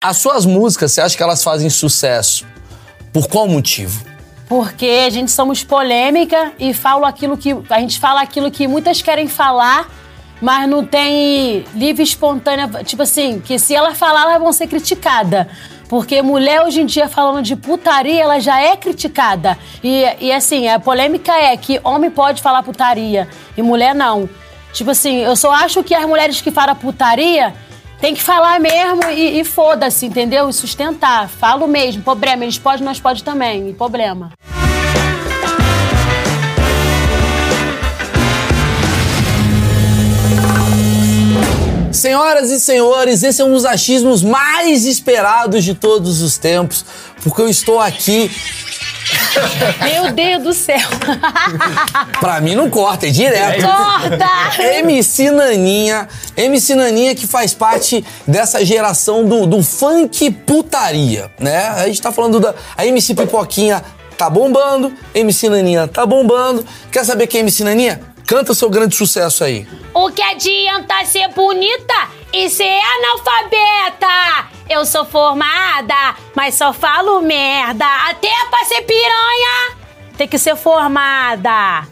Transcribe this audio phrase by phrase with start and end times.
[0.00, 2.46] As suas músicas, você acha que elas fazem sucesso?
[3.12, 4.06] Por qual motivo?
[4.48, 7.50] Porque a gente somos polêmica e falo aquilo que.
[7.68, 9.90] A gente fala aquilo que muitas querem falar,
[10.40, 12.68] mas não tem livre espontânea.
[12.84, 15.48] Tipo assim, que se elas falar, elas vão ser criticadas.
[15.88, 19.58] Porque mulher hoje em dia falando de putaria, ela já é criticada.
[19.82, 23.26] E, e assim, a polêmica é que homem pode falar putaria
[23.56, 24.30] e mulher não.
[24.72, 27.52] Tipo assim, eu só acho que as mulheres que falam putaria
[28.00, 30.48] tem que falar mesmo e, e foda-se, entendeu?
[30.48, 31.28] E sustentar.
[31.28, 32.44] Falo mesmo, problema.
[32.44, 34.32] Eles podem, nós pode também, problema.
[41.92, 46.84] Senhoras e senhores, esse é um dos achismos mais esperados de todos os tempos,
[47.24, 48.30] porque eu estou aqui
[49.82, 50.88] meu Deus do céu.
[52.20, 53.64] pra mim não corta, é direto.
[53.64, 54.62] Corta!
[54.62, 56.08] MC Naninha.
[56.36, 61.68] MC Naninha que faz parte dessa geração do, do funk putaria, né?
[61.68, 62.54] A gente tá falando da...
[62.76, 63.82] A MC Pipoquinha
[64.16, 66.64] tá bombando, MC Naninha tá bombando.
[66.90, 68.00] Quer saber quem é MC Naninha?
[68.28, 69.66] Canta seu grande sucesso aí.
[69.94, 71.94] O que adianta ser bonita
[72.30, 74.50] e ser analfabeta?
[74.68, 77.86] Eu sou formada, mas só falo merda.
[78.10, 79.76] Até pra ser piranha,
[80.18, 81.88] tem que ser formada.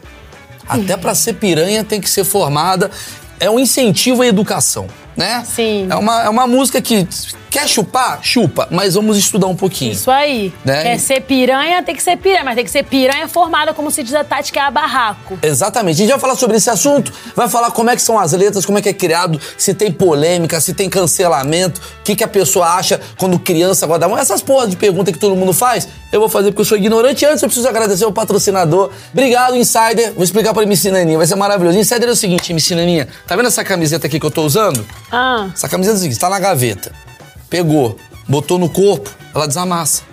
[0.69, 2.91] Até pra ser piranha tem que ser formada.
[3.39, 5.43] É um incentivo à educação, né?
[5.43, 5.87] Sim.
[5.89, 7.07] É uma, é uma música que
[7.49, 8.19] Quer chupar?
[8.21, 9.93] Chupa, mas vamos estudar um pouquinho.
[9.93, 10.53] Isso aí.
[10.65, 10.83] Né?
[10.83, 14.03] Quer ser piranha, tem que ser piranha, mas tem que ser piranha formada, como se
[14.03, 15.39] diz a Tati, que é a barraco.
[15.41, 15.95] Exatamente.
[15.95, 18.65] A gente vai falar sobre esse assunto, vai falar como é que são as letras,
[18.65, 22.27] como é que é criado, se tem polêmica, se tem cancelamento, o que, que a
[22.27, 24.17] pessoa acha quando criança guarda mão.
[24.17, 27.25] Essas porras de pergunta que todo mundo faz, eu vou fazer porque eu sou ignorante.
[27.25, 28.91] Antes eu preciso agradecer ao patrocinador.
[29.11, 30.13] Obrigado, Insider.
[30.13, 31.77] Vou explicar pra MC Naninha, vai ser maravilhoso.
[31.77, 34.85] Insider é o seguinte, MC Naninha, tá vendo essa camiseta aqui que eu tô usando?
[35.11, 35.49] Ah.
[35.53, 37.06] Essa camiseta é o seguinte, tá na gaveta.
[37.49, 40.03] Pegou, botou no corpo, ela desamassa.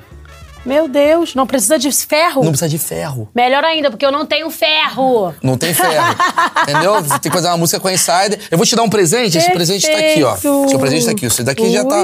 [0.65, 2.43] Meu Deus, não precisa de ferro?
[2.43, 3.29] Não precisa de ferro.
[3.35, 5.35] Melhor ainda, porque eu não tenho ferro.
[5.43, 6.17] Não tem ferro.
[6.63, 6.95] entendeu?
[7.21, 8.41] Tem que fazer uma música com a Insider.
[8.51, 10.37] Eu vou te dar um presente, esse presente tá aqui, ó.
[10.37, 11.27] Seu presente tá aqui.
[11.27, 12.03] Esse daqui já tá.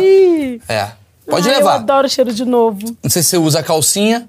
[0.68, 0.90] É.
[1.26, 1.76] Pode Ai, levar.
[1.76, 2.96] Eu adoro o cheiro de novo.
[3.02, 4.28] Não sei se você usa calcinha.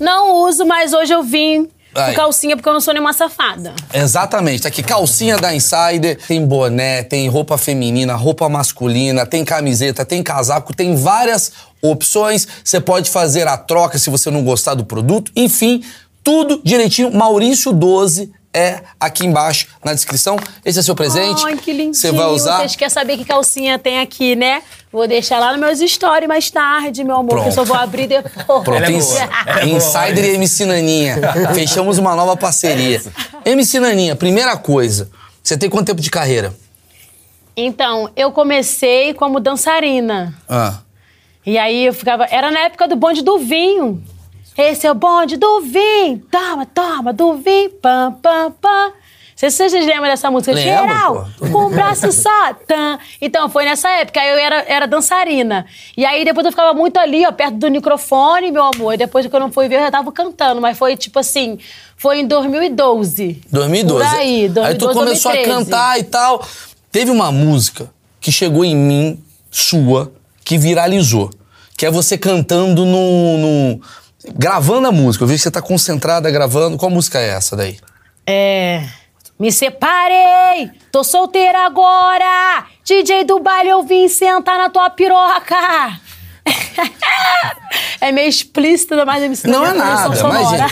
[0.00, 2.14] Não uso, mas hoje eu vim Aí.
[2.14, 3.74] com calcinha porque eu não sou nenhuma safada.
[3.92, 10.04] Exatamente, tá aqui calcinha da Insider, tem boné, tem roupa feminina, roupa masculina, tem camiseta,
[10.04, 12.46] tem casaco, tem várias opções.
[12.64, 15.82] Você pode fazer a troca se você não gostar do produto, enfim,
[16.22, 17.10] tudo direitinho.
[17.12, 20.36] Maurício 12 é aqui embaixo na descrição.
[20.64, 21.42] Esse é seu presente.
[21.44, 21.94] Ai, que lindinho.
[21.94, 22.58] Você vai usar.
[22.58, 24.62] Vocês querem saber que calcinha tem aqui, né?
[24.90, 28.06] Vou deixar lá nos meus stories mais tarde, meu amor, que eu só vou abrir
[28.06, 28.64] depois.
[28.64, 29.18] Pronto, Ela é boa.
[29.20, 31.18] É boa, Insider e MC Naninha.
[31.54, 33.02] Fechamos uma nova parceria.
[33.44, 35.10] MC Naninha, primeira coisa,
[35.42, 36.54] você tem quanto tempo de carreira?
[37.56, 40.34] Então, eu comecei como dançarina.
[40.48, 40.78] Ah.
[41.44, 42.24] E aí eu ficava.
[42.30, 44.02] Era na época do bonde do vinho.
[44.58, 46.20] Esse é o bonde do vinho.
[46.30, 47.70] Toma, toma, do vinho.
[47.80, 48.92] Pam, pam, pam.
[49.36, 50.52] Vocês lembram dessa música.
[50.52, 51.46] Lembro, Geral, pô.
[51.48, 52.54] com o braço só.
[52.66, 52.98] Tam.
[53.20, 54.18] Então, foi nessa época.
[54.20, 55.64] Eu era, era dançarina.
[55.96, 58.94] E aí depois eu ficava muito ali, ó, perto do microfone, meu amor.
[58.94, 60.60] E depois que eu não fui ver, eu já tava cantando.
[60.60, 61.56] Mas foi tipo assim.
[61.96, 63.40] Foi em 2012.
[63.48, 64.08] 2012.
[64.10, 65.50] Por aí, 2012, Aí tu começou 2013.
[65.50, 66.44] a cantar e tal.
[66.90, 67.88] Teve uma música
[68.20, 70.10] que chegou em mim, sua,
[70.44, 71.30] que viralizou.
[71.76, 73.38] Que é você cantando no.
[73.38, 73.80] no-
[74.34, 75.24] gravando a música.
[75.24, 76.76] Eu vi que você tá concentrada gravando.
[76.76, 77.78] Qual música é essa daí?
[78.26, 78.84] É.
[79.38, 82.66] Me separei, tô solteira agora.
[82.84, 85.54] DJ do baile, eu vim sentar na tua piroca.
[88.00, 90.40] é meio explícito, mas me Não é nada, sonora.
[90.40, 90.66] imagina.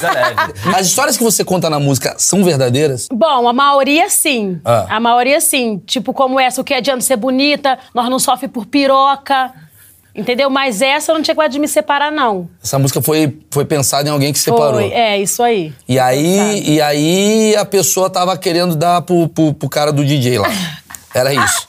[0.77, 3.07] As histórias que você conta na música são verdadeiras?
[3.13, 4.61] Bom, a maioria sim.
[4.65, 4.97] Ah.
[4.97, 5.81] A maioria sim.
[5.87, 9.53] Tipo como essa, o que adianta ser bonita, nós não sofre por piroca.
[10.17, 10.49] Entendeu?
[10.49, 12.49] Mas essa eu não tinha coragem de me separar, não.
[12.63, 14.81] Essa música foi, foi pensada em alguém que separou.
[14.81, 15.75] Foi, é, isso aí.
[15.87, 20.39] E aí, e aí a pessoa tava querendo dar pro, pro, pro cara do DJ
[20.39, 20.49] lá.
[21.15, 21.67] Era isso.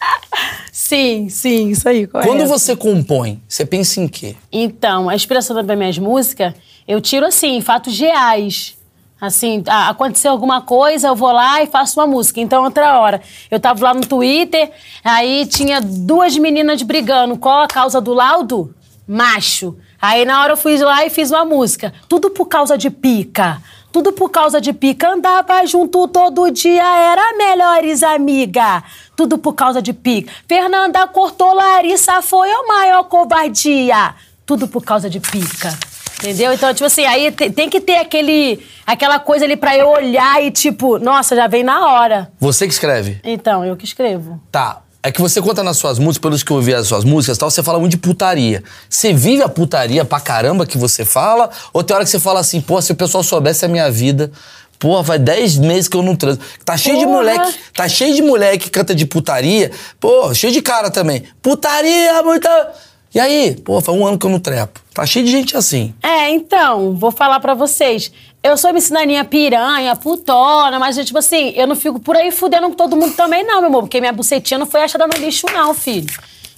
[0.71, 2.07] Sim, sim, isso aí.
[2.07, 2.29] correto.
[2.29, 4.35] Quando você compõe, você pensa em quê?
[4.49, 6.53] Então, a inspiração das minhas músicas,
[6.87, 8.76] eu tiro assim, fatos reais.
[9.19, 12.39] Assim, ah, aconteceu alguma coisa, eu vou lá e faço uma música.
[12.39, 14.71] Então, outra hora, eu tava lá no Twitter,
[15.03, 17.37] aí tinha duas meninas brigando.
[17.37, 18.73] Qual a causa do laudo?
[19.07, 19.75] Macho.
[19.99, 21.91] Aí, na hora, eu fui lá e fiz uma música.
[22.07, 23.59] Tudo por causa de pica.
[23.91, 25.09] Tudo por causa de pica.
[25.09, 28.83] Andava junto todo dia, era melhores amiga.
[29.15, 30.31] Tudo por causa de pica.
[30.47, 34.13] Fernanda cortou Larissa, foi a maior covardia.
[34.45, 35.75] Tudo por causa de pica.
[36.19, 36.51] Entendeu?
[36.53, 40.43] Então, tipo assim, aí te- tem que ter aquele, aquela coisa ali pra eu olhar
[40.43, 42.31] e, tipo, nossa, já vem na hora.
[42.39, 43.19] Você que escreve.
[43.23, 44.41] Então, eu que escrevo.
[44.51, 44.81] Tá.
[45.03, 47.39] É que você conta nas suas músicas, pelos que eu ouvi as suas músicas e
[47.39, 48.63] tal, você fala muito de putaria.
[48.89, 51.49] Você vive a putaria pra caramba que você fala?
[51.71, 54.31] Ou tem hora que você fala assim, pô, se o pessoal soubesse a minha vida,
[54.79, 56.39] Porra, faz 10 meses que eu não transo.
[56.63, 57.17] Tá cheio de Porra.
[57.17, 59.71] moleque, tá cheio de moleque que canta de putaria.
[59.99, 61.23] Pô, cheio de cara também.
[61.41, 62.73] Putaria, muita.
[63.15, 63.55] E aí?
[63.65, 64.79] Pô, faz um ano que eu não trepo.
[64.97, 65.93] Tá cheio de gente assim.
[66.01, 68.11] É, então, vou falar pra vocês.
[68.41, 72.67] Eu sou me ensinaninha piranha, putona, mas, tipo assim, eu não fico por aí fudendo
[72.69, 73.81] com todo mundo também, não, meu amor.
[73.83, 76.11] Porque minha bucetinha não foi achada no lixo, não, filho.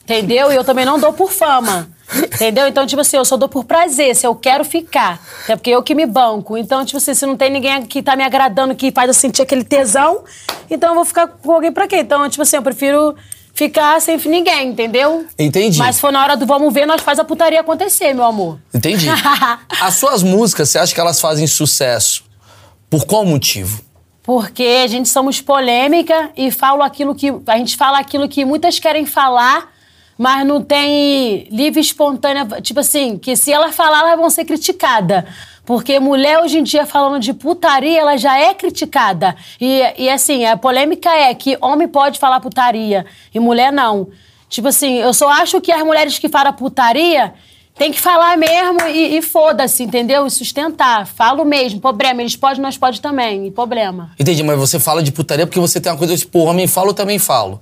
[0.05, 0.53] Entendeu?
[0.53, 1.89] E eu também não dou por fama.
[2.15, 2.65] Entendeu?
[2.65, 5.21] Então, tipo assim, eu só dou por prazer, se eu quero ficar.
[5.45, 6.57] É porque eu que me banco.
[6.57, 9.41] Então, tipo assim, se não tem ninguém que tá me agradando, que faz eu sentir
[9.41, 10.23] aquele tesão,
[10.71, 11.97] então eu vou ficar com alguém pra quê?
[11.97, 13.17] Então, tipo assim, eu prefiro
[13.59, 15.25] ficar sem ninguém, entendeu?
[15.37, 15.77] Entendi.
[15.77, 18.57] Mas se for na hora do vamos ver, nós faz a putaria acontecer, meu amor.
[18.73, 19.05] Entendi.
[19.81, 22.23] As suas músicas, você acha que elas fazem sucesso?
[22.89, 23.81] Por qual motivo?
[24.23, 27.33] Porque a gente somos polêmica e falo aquilo que.
[27.47, 29.67] A gente fala aquilo que muitas querem falar,
[30.19, 32.45] mas não tem livre, espontânea.
[32.61, 35.23] Tipo assim, que se elas falar, elas vão ser criticadas.
[35.65, 39.33] Porque mulher hoje em dia falando de putaria, ela já é criticada.
[39.61, 44.09] E, e assim, a polêmica é que homem pode falar putaria e mulher não.
[44.49, 47.33] Tipo assim, eu só acho que as mulheres que falam putaria
[47.75, 50.27] tem que falar mesmo e, e foda-se, entendeu?
[50.27, 51.07] E sustentar.
[51.07, 52.21] Falo mesmo, problema.
[52.21, 54.11] Eles podem, nós pode também, e problema.
[54.19, 56.93] Entendi, mas você fala de putaria porque você tem uma coisa tipo, homem fala, eu
[56.93, 57.61] também falo.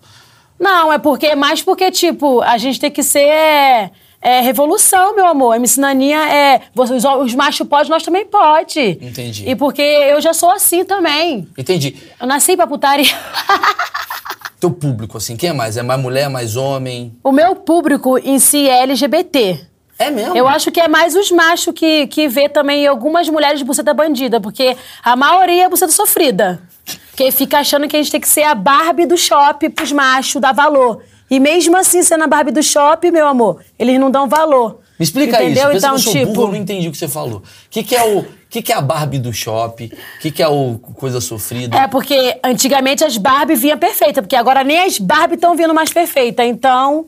[0.59, 5.27] Não, é porque mais porque, tipo, a gente tem que ser é, é, revolução, meu
[5.27, 5.54] amor.
[5.54, 6.62] A MC Naninha é.
[6.75, 8.80] Os, os machos podem, nós também pode.
[9.01, 9.48] Entendi.
[9.48, 11.48] E porque eu já sou assim também.
[11.57, 11.95] Entendi.
[12.19, 13.06] Eu nasci pra putaria.
[14.59, 15.77] Teu público, assim, quem é mais?
[15.77, 17.15] É mais mulher, mais homem?
[17.24, 19.68] o meu público em si é LGBT.
[20.00, 20.36] É mesmo?
[20.36, 23.94] Eu acho que é mais os machos que, que vê também algumas mulheres de buceta
[23.94, 26.60] bandida, porque a maioria é buceta sofrida.
[27.18, 30.40] Que fica achando que a gente tem que ser a Barbie do shopping pros machos,
[30.40, 31.02] dar valor.
[31.30, 34.80] E mesmo assim, sendo a Barbie do shopping, meu amor, eles não dão valor.
[35.00, 35.72] Me explica Entendeu?
[35.72, 35.72] isso.
[35.74, 36.34] Pensa Então, que eu sou tipo.
[36.34, 37.40] burro, eu não entendi o que você falou.
[37.40, 38.25] O que, que é o.
[38.50, 39.88] Que, que é a Barbie do shopping?
[39.88, 41.75] O que, que é o coisa sofrida?
[41.78, 45.92] É, porque antigamente as Barbie vinham perfeitas, porque agora nem as Barbie estão vindo mais
[45.92, 46.46] perfeitas.
[46.46, 47.08] Então,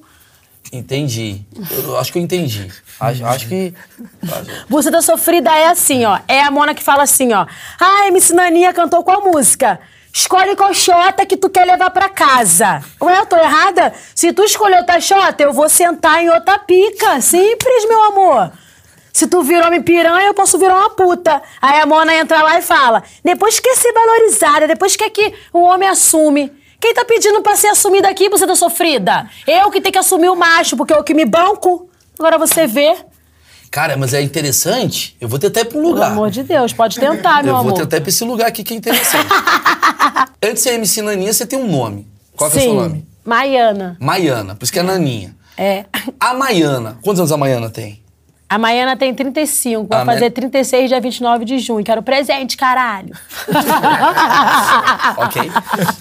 [0.72, 1.42] Entendi.
[1.84, 2.68] Eu acho que eu entendi.
[3.00, 3.74] Acho, acho que.
[4.68, 6.20] buceta sofrida é assim, ó.
[6.28, 7.46] É a Mona que fala assim, ó.
[7.80, 9.80] Ah, MC Naninha cantou qual música?
[10.20, 12.84] Escolhe qual xota que tu quer levar pra casa.
[13.02, 13.94] Ué, eu tô errada?
[14.14, 17.22] Se tu escolheu outra xota, eu vou sentar em outra pica.
[17.22, 18.52] Simples, meu amor.
[19.14, 21.42] Se tu virou homem piranha, eu posso virar uma puta.
[21.62, 25.62] Aí a Mona entra lá e fala: depois quer ser valorizada, depois quer que o
[25.62, 26.52] homem assume.
[26.82, 29.26] Quem tá pedindo pra ser assumida aqui, você tá sofrida?
[29.48, 31.90] Eu que tenho que assumir o macho, porque eu que me banco.
[32.20, 32.94] Agora você vê.
[33.72, 35.16] Cara, mas é interessante.
[35.22, 36.12] Eu vou tentar ir pra um Pelo lugar.
[36.12, 37.74] amor de Deus, pode tentar, meu eu vou amor.
[37.82, 39.28] tentar ir pra esse lugar aqui que é interessante.
[40.42, 42.08] Antes de ser MC Naninha, você tem um nome.
[42.36, 43.08] Qual que é o Sim, seu nome?
[43.24, 43.96] Maiana.
[44.00, 45.36] Maiana, por isso que é Naninha.
[45.58, 45.86] É.
[46.20, 48.02] A Maiana, quantos anos a Maiana tem?
[48.48, 50.14] A Maiana tem 35, vai Ah, né?
[50.14, 51.84] fazer 36 dia 29 de junho.
[51.86, 53.14] Quero presente, caralho.
[55.18, 55.52] Ok?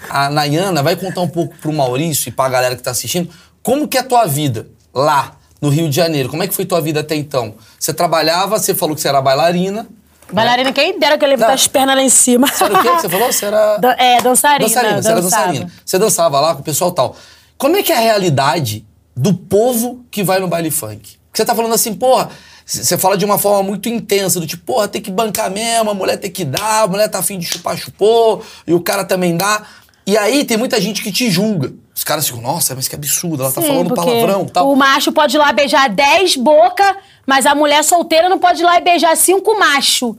[0.08, 3.28] A Nayana vai contar um pouco pro Maurício e pra galera que tá assistindo
[3.62, 6.28] como que é a tua vida lá no Rio de Janeiro.
[6.28, 7.54] Como é que foi tua vida até então?
[7.78, 9.86] Você trabalhava, você falou que você era bailarina.
[10.32, 12.46] Bailarina, quem dera que eu levantar as pernas lá em cima.
[12.46, 13.32] Você era o quê que você falou?
[13.32, 13.76] Você era...
[13.80, 14.68] Dan- é, dançarina.
[14.68, 15.46] Dançarina, você era dançava.
[15.46, 15.72] dançarina.
[15.84, 17.16] Você dançava lá com o pessoal e tal.
[17.56, 18.84] Como é que é a realidade
[19.16, 21.16] do povo que vai no baile funk?
[21.28, 22.28] Porque você tá falando assim, porra,
[22.64, 25.94] você fala de uma forma muito intensa, do tipo, porra, tem que bancar mesmo, a
[25.94, 29.36] mulher tem que dar, a mulher tá afim de chupar, chupou, e o cara também
[29.36, 29.62] dá.
[30.06, 31.72] E aí tem muita gente que te julga.
[31.98, 34.70] Os caras ficam, nossa, mas que absurdo, ela tá Sim, falando porque palavrão e tal.
[34.70, 36.94] O macho pode ir lá beijar 10 bocas,
[37.26, 40.14] mas a mulher solteira não pode ir lá e beijar cinco machos.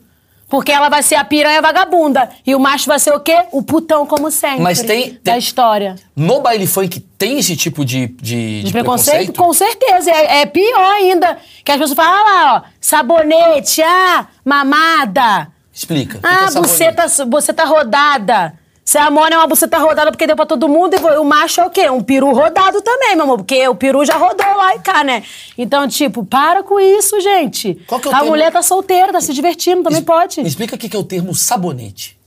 [0.50, 2.30] Porque ela vai ser a piranha vagabunda.
[2.46, 3.46] E o macho vai ser o quê?
[3.54, 4.60] O putão, como sempre.
[4.60, 5.96] Mas tem- Da tem- história.
[6.14, 9.32] No baile funk tem esse tipo de, de, De preconceito?
[9.32, 10.12] Com certeza.
[10.12, 11.38] É, é pior ainda.
[11.64, 15.48] Que as pessoas falam, ah lá, ó, sabonete, ah, mamada.
[15.74, 16.20] Explica.
[16.24, 18.59] Ah, é buceta, buceta rodada.
[18.90, 21.62] Se a mona é uma buceta rodada porque deu pra todo mundo, e o macho
[21.62, 21.88] é o quê?
[21.92, 23.38] Um peru rodado também, meu amor.
[23.38, 25.22] Porque o peru já rodou lá e cá, né?
[25.56, 27.76] Então, tipo, para com isso, gente.
[27.86, 28.32] Qual que é o a termo?
[28.32, 30.42] mulher tá solteira, tá se divertindo, também Es- pode.
[30.42, 32.18] Me explica o que que é o termo sabonete.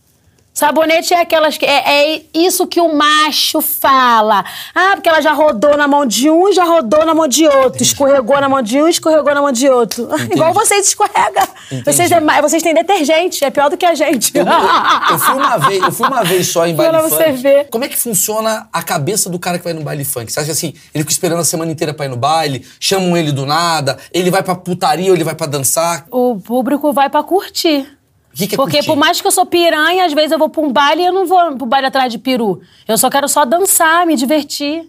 [0.62, 1.66] Sabonete é aquelas que.
[1.66, 4.45] É, é isso que o macho fala.
[4.73, 7.83] Ah, porque ela já rodou na mão de um, já rodou na mão de outro.
[7.83, 10.09] Escorregou na mão de um, escorregou na mão de outro.
[10.31, 11.49] Igual vocês escorregam.
[11.66, 11.83] Entendi.
[11.85, 14.31] Vocês, é vocês têm detergente, é pior do que a gente.
[14.38, 17.11] Eu, eu fui uma vez, eu fui uma vez só em baile funk.
[17.11, 17.69] você ver.
[17.69, 20.31] Como é que funciona a cabeça do cara que vai no baile funk?
[20.31, 23.16] Você acha que assim, ele fica esperando a semana inteira pra ir no baile, chamam
[23.16, 26.07] ele do nada, ele vai pra putaria ou ele vai pra dançar?
[26.09, 28.00] o público vai pra curtir.
[28.35, 28.87] Que, que é Porque curtir?
[28.87, 31.12] por mais que eu sou piranha, às vezes eu vou pra um baile e eu
[31.12, 32.61] não vou pro baile atrás de peru.
[32.89, 34.89] Eu só quero só dançar, me divertir.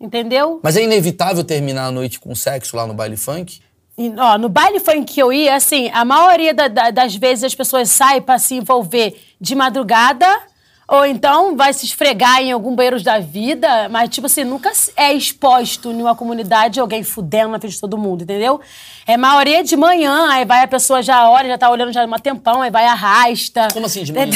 [0.00, 0.60] Entendeu?
[0.62, 3.60] Mas é inevitável terminar a noite com sexo lá no baile funk?
[3.98, 7.44] E, ó, no baile funk que eu ia, assim, a maioria da- da- das vezes
[7.44, 10.26] as pessoas saem pra se envolver de madrugada,
[10.90, 15.12] ou então vai se esfregar em algum banheiro da vida, mas, tipo assim, nunca é
[15.12, 18.60] exposto em uma comunidade alguém fudendo na frente de todo mundo, entendeu?
[19.06, 22.06] É maioria de manhã, aí vai a pessoa já olha, já tá olhando já há
[22.06, 23.68] um tempão, aí vai arrasta.
[23.72, 24.32] Como assim de manhã?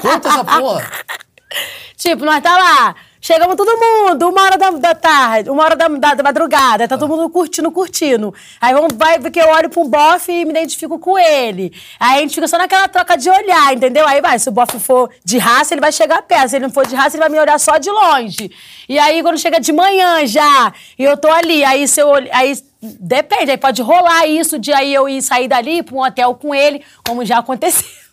[0.00, 0.88] Conta essa porra.
[1.96, 2.94] Tipo, nós tá lá,
[3.26, 6.96] chegamos todo mundo, uma hora da, da tarde, uma hora da, da, da madrugada, tá
[6.96, 8.32] todo mundo curtindo, curtindo.
[8.60, 11.72] Aí vamos, vai, porque eu olho pro bofe e me identifico com ele.
[11.98, 14.06] Aí a gente fica só naquela troca de olhar, entendeu?
[14.06, 16.50] Aí vai, se o bofe for de raça, ele vai chegar perto.
[16.50, 18.48] Se ele não for de raça, ele vai me olhar só de longe.
[18.88, 22.56] E aí, quando chega de manhã já, e eu tô ali, aí se eu aí
[22.80, 26.54] depende, aí pode rolar isso de aí eu ir sair dali pra um hotel com
[26.54, 28.05] ele, como já aconteceu.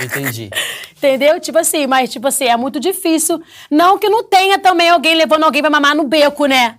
[0.00, 0.50] Entendi.
[0.96, 1.38] Entendeu?
[1.40, 3.40] Tipo assim, mas tipo assim, é muito difícil.
[3.70, 6.76] Não que não tenha também alguém levando alguém pra mamar no beco, né?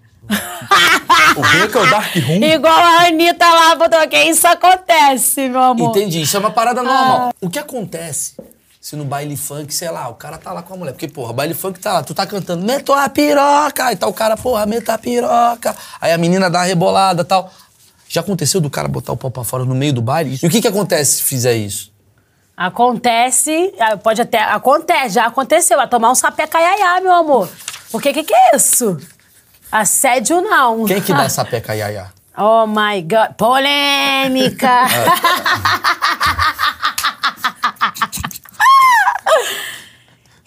[1.35, 2.43] O beco é o dark room?
[2.43, 5.89] Igual a Anitta lá botou aqui, isso acontece, meu amor.
[5.97, 6.21] Entendi.
[6.21, 6.83] Isso é uma parada Ah.
[6.83, 7.33] normal.
[7.41, 8.35] O que acontece
[8.81, 10.91] se no baile funk, sei lá, o cara tá lá com a mulher?
[10.93, 14.13] Porque, porra, baile funk tá lá, tu tá cantando, meto a piroca, aí tá o
[14.13, 15.75] cara, porra, meta a piroca.
[15.99, 17.51] Aí a menina dá uma rebolada e tal.
[18.07, 20.39] Já aconteceu do cara botar o pau pra fora no meio do baile?
[20.41, 21.91] E o que que acontece se fizer isso?
[22.59, 23.73] Acontece,
[24.03, 24.43] pode até.
[24.43, 25.77] Acontece, já aconteceu.
[25.77, 27.47] Vai tomar um sapé caiaiá, meu amor.
[27.89, 28.97] Porque que que é isso?
[29.71, 30.83] Assédio não.
[30.83, 32.07] Quem que dá essa peca iaiá?
[32.37, 33.35] Oh my God.
[33.37, 34.87] Polêmica!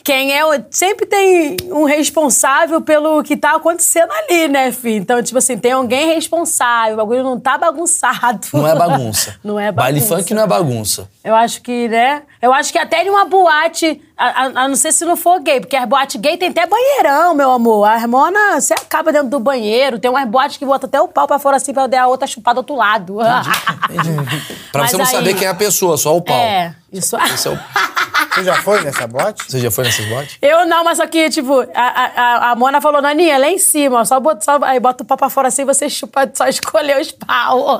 [0.04, 0.44] Quem é.
[0.44, 4.96] o- Sempre tem um responsável pelo que tá acontecendo ali, né, filho?
[5.02, 8.46] Então, tipo assim, tem alguém responsável, o bagulho não tá bagunçado.
[8.52, 9.36] Não é bagunça.
[9.44, 9.92] não é bagunça.
[9.92, 11.08] Baile funk não é bagunça.
[11.24, 12.22] Eu acho que, né?
[12.40, 15.38] Eu acho que até em uma boate, a, a- a não ser se não for
[15.40, 17.84] gay, porque as boate gay tem até banheirão, meu amor.
[17.84, 19.98] A harmona, você acaba dentro do banheiro.
[20.00, 22.26] Tem umas boates que bota até o pau pra fora assim pra dar a outra
[22.26, 23.18] chupada do outro lado.
[24.72, 26.34] Pra Mas você não aí- saber quem é a pessoa, só o pau.
[26.36, 27.58] É, isso Esse é o...
[28.34, 29.44] Você já foi nessa bote?
[29.46, 30.38] Você já foi nessas botes?
[30.40, 34.04] Eu não, mas só que, tipo, a, a, a- Mona falou, Naninha, lá em cima,
[34.04, 37.12] só, bota, só aí bota o pau pra fora assim, você chupa, só escolher os
[37.12, 37.78] pau.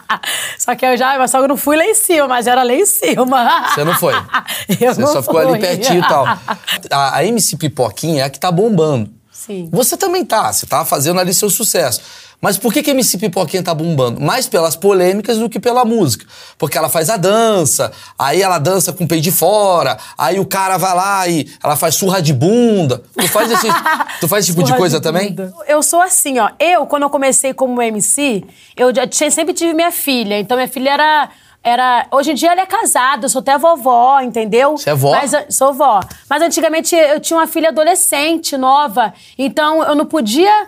[0.58, 2.62] só que eu já, mas só que eu não fui lá em cima, mas era
[2.62, 3.68] lá em cima.
[3.74, 4.14] Você não foi?
[4.80, 5.58] Eu Você não só ficou ali fui.
[5.58, 6.24] pertinho e tal.
[6.90, 9.10] A, a MC Pipoquinha é a que tá bombando.
[9.30, 9.68] Sim.
[9.72, 12.00] Você também tá, você tá fazendo ali seu sucesso.
[12.42, 14.20] Mas por que, que MC Pipoquinha tá bombando?
[14.20, 16.26] Mais pelas polêmicas do que pela música.
[16.58, 20.44] Porque ela faz a dança, aí ela dança com o peito de fora, aí o
[20.44, 23.00] cara vai lá e ela faz surra de bunda.
[23.16, 23.66] Tu faz esse,
[24.20, 25.36] tu faz esse tipo de coisa de também?
[25.68, 26.50] Eu sou assim, ó.
[26.58, 28.42] Eu, quando eu comecei como MC,
[28.76, 30.38] eu já tinha- sempre tive minha filha.
[30.40, 31.28] Então, minha filha era.
[31.64, 34.76] Era, hoje em dia ela é casada, eu sou até vovó, entendeu?
[34.76, 35.12] Você é vó?
[35.12, 36.00] Mas, eu- sou vó.
[36.28, 39.14] Mas antigamente eu tinha uma filha adolescente, nova.
[39.38, 40.66] Então eu não podia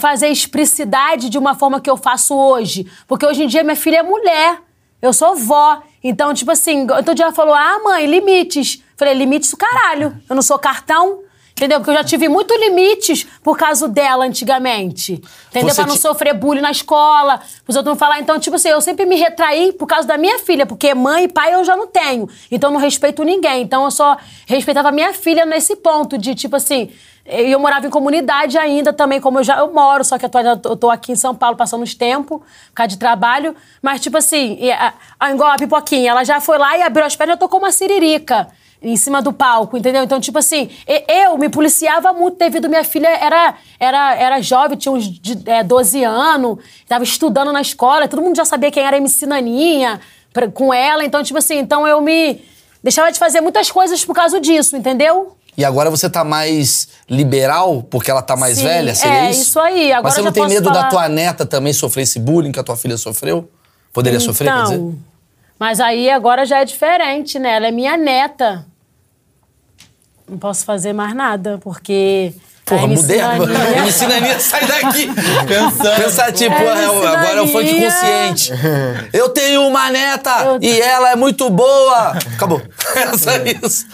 [0.00, 2.90] fazer explicidade de uma forma que eu faço hoje.
[3.06, 4.58] Porque hoje em dia minha filha é mulher.
[5.00, 5.82] Eu sou vó.
[6.02, 8.82] Então, tipo assim, outro dia ela falou: ah, mãe, limites.
[8.96, 10.16] Falei, limites o caralho.
[10.28, 11.20] Eu não sou cartão.
[11.52, 11.78] Entendeu?
[11.78, 15.22] Porque eu já tive muitos limites por causa dela antigamente.
[15.50, 15.68] Entendeu?
[15.68, 18.18] Você pra não ti- sofrer bullying na escola, pros outros não falar.
[18.18, 21.28] Então, tipo assim, eu sempre me retraí por causa da minha filha, porque mãe e
[21.28, 22.26] pai eu já não tenho.
[22.50, 23.60] Então, eu não respeito ninguém.
[23.62, 26.90] Então, eu só respeitava a minha filha nesse ponto de, tipo assim.
[27.26, 30.38] E eu morava em comunidade ainda também, como eu já eu moro, só que tô,
[30.38, 33.54] eu tô aqui em São Paulo passando os tempos, por causa de trabalho.
[33.82, 37.14] Mas, tipo assim, a- a- igual a Pipoquinha, ela já foi lá e abriu as
[37.14, 38.48] pernas eu tô com uma siririca
[38.82, 40.02] em cima do palco, entendeu?
[40.02, 40.70] Então, tipo assim,
[41.06, 45.62] eu me policiava muito devido minha filha era, era, era jovem, tinha uns de, é,
[45.62, 50.00] 12 anos, estava estudando na escola, todo mundo já sabia quem era MC Naninha
[50.32, 52.42] pra- com ela, então, tipo assim, então eu me
[52.82, 55.36] deixava de fazer muitas coisas por causa disso, entendeu?
[55.60, 58.94] E agora você tá mais liberal porque ela tá mais Sim, velha?
[58.94, 59.42] Seria é, isso?
[59.42, 59.92] isso aí.
[59.92, 62.58] Agora Mas você não tem medo da falar- tua neta também sofrer esse bullying que
[62.58, 63.46] a tua filha sofreu?
[63.92, 64.74] Poderia sofrer, quer dizer?
[64.76, 64.98] Então,
[65.58, 67.56] mas aí agora já é diferente, né?
[67.56, 68.64] Ela é minha neta.
[70.26, 72.32] Não posso fazer mais nada, porque.
[72.64, 74.06] Porra, a MC.
[74.06, 75.08] Naninha- sai daqui.
[75.46, 76.02] Pensando.
[76.02, 78.52] Pensar, tipo, É, é, MC agora é o funk consciente.
[79.12, 82.12] Eu tenho uma neta Eu- e ela é muito boa.
[82.34, 82.62] Acabou.
[82.96, 83.32] É só
[83.66, 83.86] isso.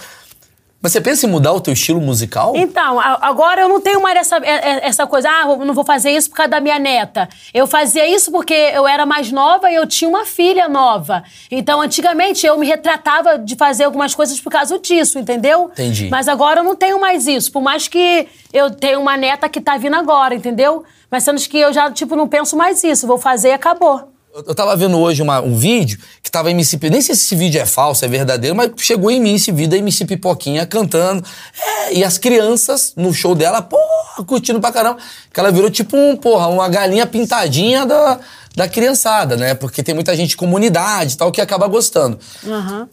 [0.80, 2.52] Mas você pensa em mudar o teu estilo musical?
[2.54, 4.50] Então, agora eu não tenho mais essa, é-
[4.84, 7.28] é- essa coisa, ah, não vou fazer isso por causa da minha neta.
[7.52, 11.24] Eu fazia isso porque eu era mais nova e eu tinha uma filha nova.
[11.50, 15.70] Então, antigamente, eu me retratava de fazer algumas coisas por causa disso, entendeu?
[15.72, 16.08] Entendi.
[16.10, 17.50] Mas agora eu não tenho mais isso.
[17.50, 20.84] Por mais que eu tenha uma neta que tá vindo agora, entendeu?
[21.10, 23.06] Mas sendo que eu já, tipo, não penso mais isso.
[23.06, 24.12] Vou fazer e acabou.
[24.44, 27.58] Eu tava vendo hoje uma- um vídeo que tava MC Nem sei se esse vídeo
[27.58, 31.24] é falso, é verdadeiro, mas chegou em mim esse vídeo da MC Pipoquinha cantando.
[31.58, 34.98] É, e as crianças no show dela, porra, curtindo pra caramba.
[35.32, 38.18] Que ela virou tipo um, porra, uma galinha pintadinha da,
[38.54, 39.54] da criançada, né?
[39.54, 42.18] Porque tem muita gente de comunidade e tal que acaba gostando.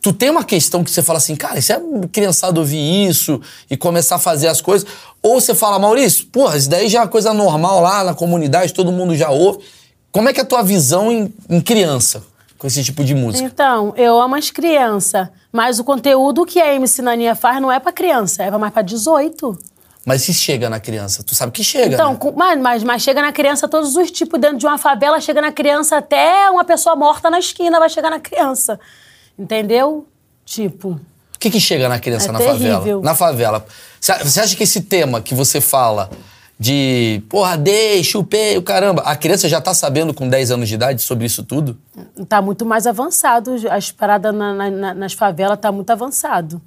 [0.02, 3.76] Tu tem uma questão que você fala assim, cara, se a criançada ouvir isso e
[3.76, 4.88] começar a fazer as coisas.
[5.22, 8.74] Ou você fala, Maurício, porra, isso daí já é uma coisa normal lá na comunidade,
[8.74, 9.60] todo mundo já ouve.
[10.14, 12.24] Como é que é a tua visão em, em criança
[12.60, 13.44] com esse tipo de música?
[13.44, 17.80] Então, eu amo as crianças, mas o conteúdo que a MC Naninha faz não é
[17.80, 19.58] pra criança, é mais pra 18.
[20.06, 21.96] Mas se chega na criança, tu sabe que chega.
[21.96, 22.34] Então, né?
[22.36, 24.40] mas, mas, mas chega na criança todos os tipos.
[24.40, 28.12] Dentro de uma favela, chega na criança até uma pessoa morta na esquina vai chegar
[28.12, 28.80] na criança.
[29.40, 30.06] Entendeu?
[30.46, 30.90] Tipo.
[31.36, 32.78] O que, que chega na criança É na terrível.
[32.78, 33.02] favela?
[33.02, 33.66] Na favela.
[34.00, 36.10] Você acha que esse tema que você fala
[36.64, 40.76] de porra, dei, chupei, o caramba, a criança já tá sabendo com 10 anos de
[40.76, 41.78] idade sobre isso tudo?
[42.30, 43.54] Tá muito mais avançado.
[43.70, 46.62] As paradas na- na- na- nas favelas tá muito avançado.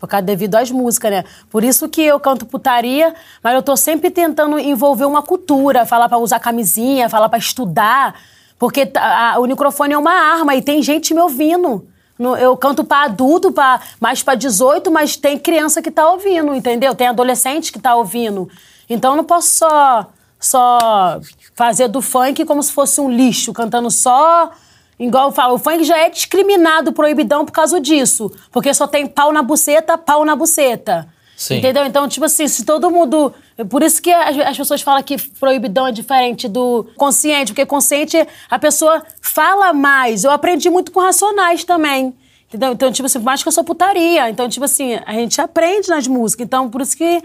[0.00, 1.24] Por causa devido às músicas, né?
[1.48, 6.08] Por isso que eu canto putaria, mas eu tô sempre tentando envolver uma cultura, falar
[6.08, 8.16] pra usar camisinha, falar pra estudar.
[8.58, 11.86] Porque tá- a- o microfone é uma arma e tem gente me ouvindo.
[12.18, 16.52] No- Eu canto pra adulto, pra, mais pra 18, mas tem criança que tá ouvindo,
[16.52, 16.94] entendeu?
[16.96, 18.48] Tem adolescente que tá ouvindo.
[18.88, 20.06] Então eu não posso só,
[20.38, 21.20] só
[21.54, 24.50] fazer do funk como se fosse um lixo, cantando só.
[24.98, 28.30] Igual eu falo, o funk já é discriminado, proibidão por causa disso.
[28.50, 31.08] Porque só tem pau na buceta, pau na buceta.
[31.36, 31.58] Sim.
[31.58, 31.84] Entendeu?
[31.84, 33.32] Então, tipo assim, se todo mundo.
[33.68, 38.26] Por isso que as, as pessoas falam que proibidão é diferente do consciente, porque consciente
[38.48, 40.24] a pessoa fala mais.
[40.24, 42.14] Eu aprendi muito com racionais também.
[42.48, 42.72] Entendeu?
[42.72, 44.30] Então, tipo assim, por mais que eu sou putaria.
[44.30, 46.46] Então, tipo assim, a gente aprende nas músicas.
[46.46, 47.22] Então, por isso que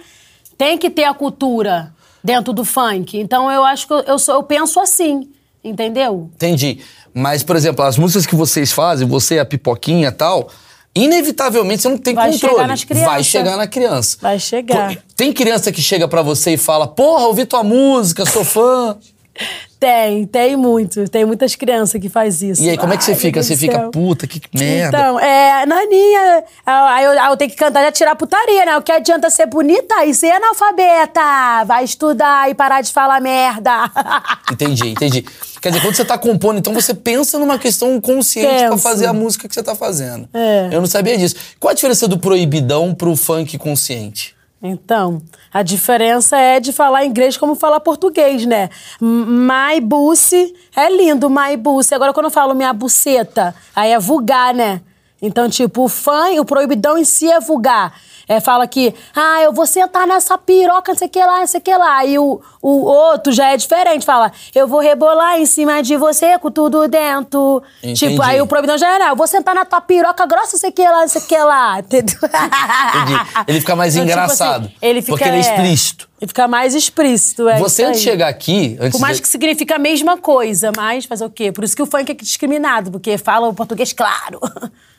[0.62, 1.92] tem que ter a cultura
[2.24, 3.18] dentro do funk.
[3.18, 5.28] Então, eu acho que eu, eu, sou, eu penso assim.
[5.64, 6.30] Entendeu?
[6.36, 6.82] Entendi.
[7.12, 10.52] Mas, por exemplo, as músicas que vocês fazem, você, a pipoquinha e tal,
[10.94, 12.54] inevitavelmente você não tem Vai controle.
[12.54, 13.12] chegar nas crianças.
[13.12, 14.18] Vai chegar na criança.
[14.22, 14.98] Vai chegar.
[15.16, 18.96] Tem criança que chega pra você e fala: Porra, ouvi tua música, sou fã.
[19.82, 21.10] Tem, tem muito.
[21.10, 22.62] Tem muitas crianças que faz isso.
[22.62, 23.42] E aí, como é que você Ai, fica?
[23.42, 24.96] Você fica, puta, que merda.
[24.96, 26.44] Então, é, naninha.
[26.64, 28.78] Aí eu, eu tenho que cantar e tirar putaria, né?
[28.78, 31.64] O que adianta ser bonita e ser analfabeta?
[31.66, 33.90] Vai estudar e parar de falar merda.
[34.52, 35.26] Entendi, entendi.
[35.62, 38.84] Quer dizer, quando você tá compondo, então você pensa numa questão consciente pra Penso.
[38.84, 40.28] fazer a música que você tá fazendo.
[40.34, 40.68] É.
[40.72, 41.36] Eu não sabia disso.
[41.58, 44.36] Qual a diferença do proibidão pro funk consciente?
[44.64, 45.22] Então,
[45.52, 48.70] a diferença é de falar inglês como falar português, né?
[49.00, 51.96] My buce é lindo, my buce.
[51.96, 54.82] Agora, quando eu falo minha buceta, aí é vulgar, né?
[55.20, 57.94] Então, tipo, o fã, o proibidão em si é vulgar.
[58.32, 61.48] É, fala que, ah, eu vou sentar nessa piroca, não sei o que lá, não
[61.48, 62.06] sei o que lá.
[62.06, 66.40] E o, o outro já é diferente, fala, eu vou rebolar em cima de você
[66.40, 67.62] com tudo dentro.
[67.84, 68.08] Entendi.
[68.08, 70.70] Tipo, aí o proibidão já era, eu vou sentar na tua piroca grossa, não sei
[70.70, 71.80] o que lá, não sei o que lá.
[71.84, 72.16] Entendeu?
[72.24, 73.20] Entendi.
[73.48, 74.66] Ele fica mais Então, tipo engraçado.
[74.68, 76.10] assim, ele fica, porque ele é explícito.
[76.22, 79.24] Ele fica mais explícito, é você, antes de chegar aqui, antes Por mais de...
[79.24, 81.52] que significa a mesma coisa, mas fazer o quê?
[81.52, 84.40] Por isso que o funk é discriminado, porque fala o português claro.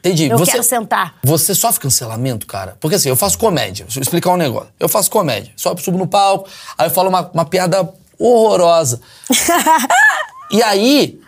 [0.01, 0.27] Entendi.
[0.27, 1.15] Eu você, quero sentar.
[1.23, 2.77] Você sofre cancelamento, cara?
[2.81, 3.85] Porque assim, eu faço comédia.
[3.85, 4.71] Deixa eu explicar um negócio.
[4.81, 5.53] Eu faço comédia.
[5.57, 9.01] Só subo no palco, aí eu falo uma, uma piada horrorosa.
[10.51, 11.21] e aí,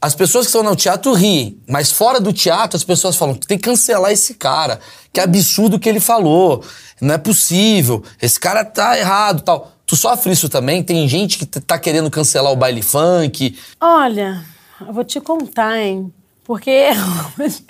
[0.00, 1.60] as pessoas que estão no teatro riem.
[1.68, 4.80] Mas fora do teatro, as pessoas falam: tem que cancelar esse cara.
[5.12, 6.64] Que absurdo que ele falou.
[7.00, 8.02] Não é possível.
[8.20, 9.72] Esse cara tá errado tal.
[9.86, 10.82] Tu sofre isso também?
[10.82, 13.58] Tem gente que tá querendo cancelar o baile funk.
[13.80, 14.44] Olha,
[14.86, 16.12] eu vou te contar, hein?
[16.44, 16.88] Porque.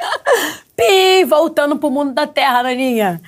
[0.77, 3.21] Pi, voltando pro mundo da terra, Naninha.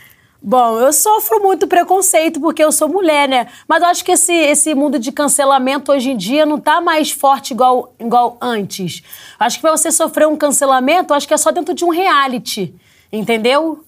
[0.43, 3.47] Bom, eu sofro muito preconceito porque eu sou mulher, né?
[3.69, 7.11] Mas eu acho que esse, esse mundo de cancelamento hoje em dia não tá mais
[7.11, 9.03] forte igual, igual antes.
[9.39, 12.75] Acho que pra você sofrer um cancelamento, acho que é só dentro de um reality.
[13.13, 13.85] Entendeu?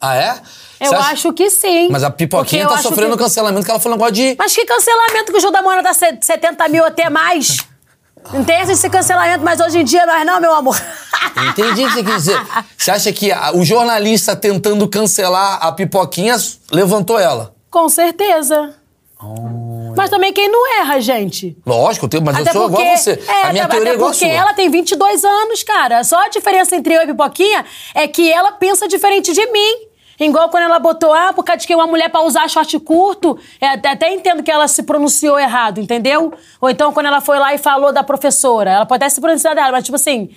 [0.00, 0.40] Ah, é?
[0.80, 1.88] Eu acha- acho que sim.
[1.90, 4.34] Mas a pipoquinha tá sofrendo que- cancelamento que ela falou um negócio de.
[4.38, 7.58] Mas que cancelamento que o Gil da Moura dá se- 70 mil até mais?
[8.32, 10.80] Não tem esse cancelamento, mas hoje em dia nós não, meu amor.
[11.50, 12.40] Entendi o que você quis dizer.
[12.76, 16.36] Você acha que a- o jornalista tentando cancelar a pipoquinha
[16.70, 17.54] levantou ela?
[17.70, 18.74] Com certeza.
[19.96, 21.56] Mas também quem não erra, gente.
[21.66, 23.22] Lógico, eu tenho, mas eu sou igual a você.
[23.28, 24.34] É, a minha até teoria é igual a porque sua.
[24.34, 26.02] ela tem 22 anos, cara.
[26.04, 29.89] Só a diferença entre eu e Pipoquinha é que ela pensa diferente de mim.
[30.20, 33.38] Igual quando ela botou, ah, por causa de que uma mulher pra usar short curto,
[33.58, 36.32] é, até, até entendo que ela se pronunciou errado, entendeu?
[36.60, 39.54] Ou então quando ela foi lá e falou da professora, ela pode até se pronunciar
[39.54, 40.28] dela, mas tipo assim,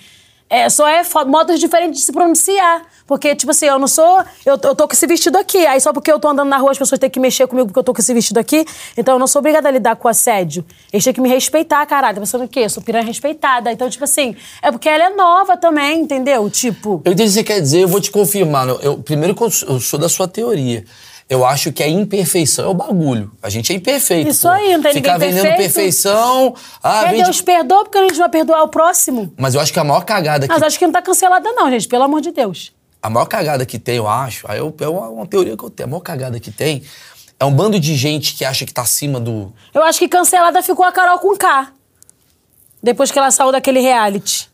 [0.48, 2.82] É, só é modos diferentes de se pronunciar.
[3.06, 4.20] Porque, tipo assim, eu não sou.
[4.46, 5.66] Eu, eu tô com esse vestido aqui.
[5.66, 7.78] Aí só porque eu tô andando na rua, as pessoas têm que mexer comigo porque
[7.78, 8.64] eu tô com esse vestido aqui.
[8.96, 10.64] Então eu não sou obrigada a lidar com assédio.
[10.92, 12.14] Eles têm que me respeitar, caralho.
[12.14, 12.60] Tá pensando o quê?
[12.60, 13.72] Eu sou piranha respeitada.
[13.72, 16.48] Então, tipo assim, é porque ela é nova também, entendeu?
[16.48, 17.02] Tipo.
[17.04, 18.68] Eu entendi o que você quer dizer, eu vou te confirmar.
[18.68, 20.84] Eu, primeiro que eu sou- eu sou da sua teoria.
[21.28, 23.32] Eu acho que a imperfeição é o bagulho.
[23.42, 24.30] A gente é imperfeito.
[24.30, 25.74] Isso aí, não tem Ficar ninguém vendendo perfeito.
[25.74, 26.54] perfeição.
[26.82, 27.24] Ah, é, vende...
[27.24, 29.32] Deus perdoa porque a gente vai perdoar o próximo.
[29.36, 31.70] Mas eu acho que a maior cagada que Mas acho que não tá cancelada, não,
[31.70, 31.88] gente.
[31.88, 32.72] Pelo amor de Deus.
[33.02, 35.70] A maior cagada que tem, eu acho, aí eu, é uma, uma teoria que eu
[35.70, 35.88] tenho.
[35.88, 36.82] A maior cagada que tem
[37.38, 39.52] é um bando de gente que acha que tá acima do.
[39.72, 41.72] Eu acho que cancelada ficou a Carol com K.
[42.82, 44.50] Depois que ela saiu daquele reality.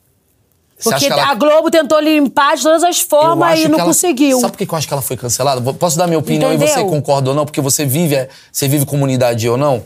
[0.83, 4.41] Porque que ela- a Globo tentou limpar de todas as formas e não ela- conseguiu.
[4.41, 5.73] Sabe por que eu acho que ela foi cancelada?
[5.75, 6.75] Posso dar minha opinião e Entendeu?
[6.75, 7.45] você concorda ou não?
[7.45, 9.83] Porque você vive, é, você vive comunidade ou não?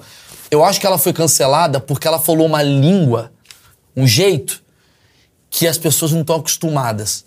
[0.51, 3.33] Eu acho que ela foi cancelada porque ela falou uma língua,
[3.97, 4.63] um jeito,
[5.51, 7.25] que as pessoas não estão acostumadas.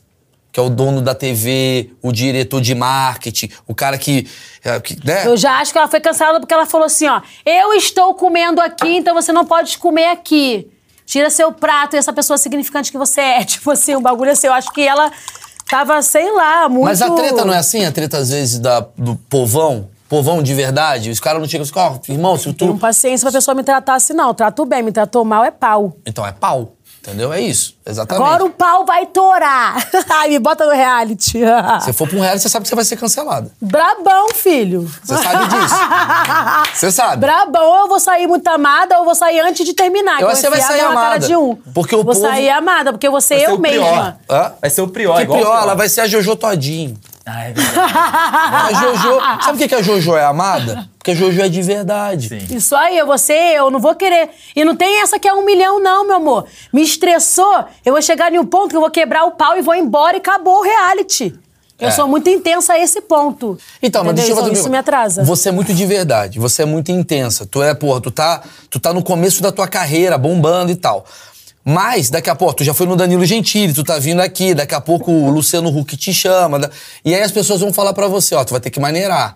[0.52, 4.28] Que é o dono da TV, o diretor de marketing, o cara que.
[4.64, 5.28] é, que, né?
[5.28, 7.22] Eu já acho que ela foi cancelada porque ela falou assim, ó.
[7.46, 10.68] Eu estou comendo aqui, então você não pode comer aqui.
[11.08, 13.44] Tira seu prato e essa pessoa significante que você é.
[13.46, 14.48] Tipo assim, um bagulho assim.
[14.48, 15.10] Eu acho que ela
[15.70, 16.84] tava, sei lá, muito...
[16.84, 17.86] Mas a treta não é assim?
[17.86, 19.90] A treta, às vezes, da, do povão?
[20.10, 21.10] Povão de verdade?
[21.10, 22.80] Os caras não chegam assim, ó, irmão, se Tenho tu.
[22.80, 24.34] paciência pra pessoa me tratar assim, não.
[24.34, 25.98] Trato bem, me tratou mal é pau.
[26.06, 26.77] Então é pau.
[27.08, 27.32] Entendeu?
[27.32, 27.74] É isso.
[27.86, 28.22] Exatamente.
[28.26, 29.78] Agora o pau vai torar.
[30.12, 31.40] Ai, me bota no reality.
[31.82, 33.50] Se for pra um reality, você sabe que você vai ser cancelada.
[33.62, 34.82] Brabão, filho.
[35.04, 35.76] Você sabe disso.
[36.74, 37.18] Você sabe.
[37.22, 40.20] Brabão, ou eu vou sair muito amada, ou eu vou sair antes de terminar.
[40.22, 41.26] Eu que acho que você vai sair amada.
[41.26, 41.56] de um.
[41.74, 43.84] Porque o vou povo- sair amada, porque eu vou ser Vai ser eu prior.
[43.96, 44.20] mesma.
[44.30, 44.52] Hã?
[44.62, 45.64] Vai ser o prior, Que igual pior, prior.
[45.64, 46.98] ela vai ser a Jojo Todinho.
[47.30, 47.88] Ah, é verdade.
[47.90, 49.20] A Jojo.
[49.44, 50.88] Sabe por que a Jojo é amada?
[50.98, 52.30] Porque a Jojo é de verdade.
[52.30, 52.56] Sim.
[52.56, 54.30] Isso aí, eu vou ser eu, não vou querer.
[54.56, 56.46] E não tem essa que é um milhão, não, meu amor.
[56.72, 59.62] Me estressou, eu vou chegar em um ponto que eu vou quebrar o pau e
[59.62, 61.38] vou embora e acabou o reality.
[61.80, 61.92] Eu É.
[61.92, 63.56] sou muito intensa a esse ponto.
[63.84, 65.24] Então, mas deixa eu fazer isso me atrasa.
[65.24, 67.46] Você é muito de verdade, você é muito intensa.
[67.46, 71.06] Tu é, porra, tu tá, tu tá no começo da tua carreira, bombando e tal.
[71.70, 74.74] Mas, daqui a pouco, tu já foi no Danilo Gentili, tu tá vindo aqui, daqui
[74.74, 76.72] a pouco o Luciano Huck te chama.
[77.04, 79.36] E aí as pessoas vão falar pra você, ó, tu vai ter que maneirar.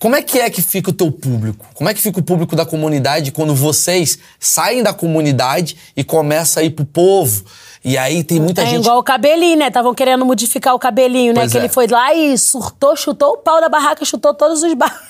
[0.00, 1.66] Como é que é que fica o teu público?
[1.74, 6.60] Como é que fica o público da comunidade quando vocês saem da comunidade e começa
[6.60, 7.44] a ir pro povo?
[7.84, 8.84] E aí tem muita É gente.
[8.84, 9.68] igual o cabelinho, né?
[9.68, 11.40] Estavam querendo modificar o cabelinho, né?
[11.40, 11.60] Pois que é.
[11.60, 15.06] ele foi lá e surtou, chutou o pau da barraca, chutou todos os barcos.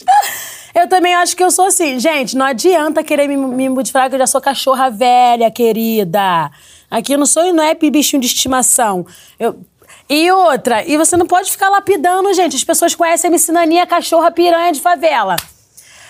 [0.74, 1.98] Eu também acho que eu sou assim.
[1.98, 6.50] Gente, não adianta querer me, me modificar, que eu já sou cachorra velha, querida.
[6.90, 9.06] Aqui eu não sou, não é bichinho de estimação.
[9.38, 9.60] Eu...
[10.08, 12.56] E outra, e você não pode ficar lapidando, gente.
[12.56, 15.36] As pessoas conhecem a Naninha, cachorra piranha de favela.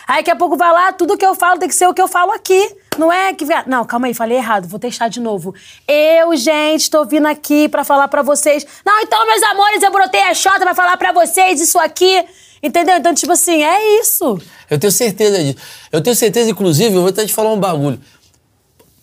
[0.06, 2.02] Aí daqui a pouco vai lá, tudo que eu falo tem que ser o que
[2.02, 2.76] eu falo aqui.
[2.98, 3.46] Não é que.
[3.66, 5.54] Não, calma aí, falei errado, vou testar de novo.
[5.86, 8.66] Eu, gente, tô vindo aqui pra falar pra vocês.
[8.84, 12.24] Não, então, meus amores, eu brotei a Xota pra falar pra vocês isso aqui.
[12.62, 12.96] Entendeu?
[12.96, 14.38] Então, tipo assim, é isso.
[14.70, 15.56] Eu tenho certeza disso.
[15.90, 18.00] Eu tenho certeza, inclusive, eu vou até te falar um bagulho.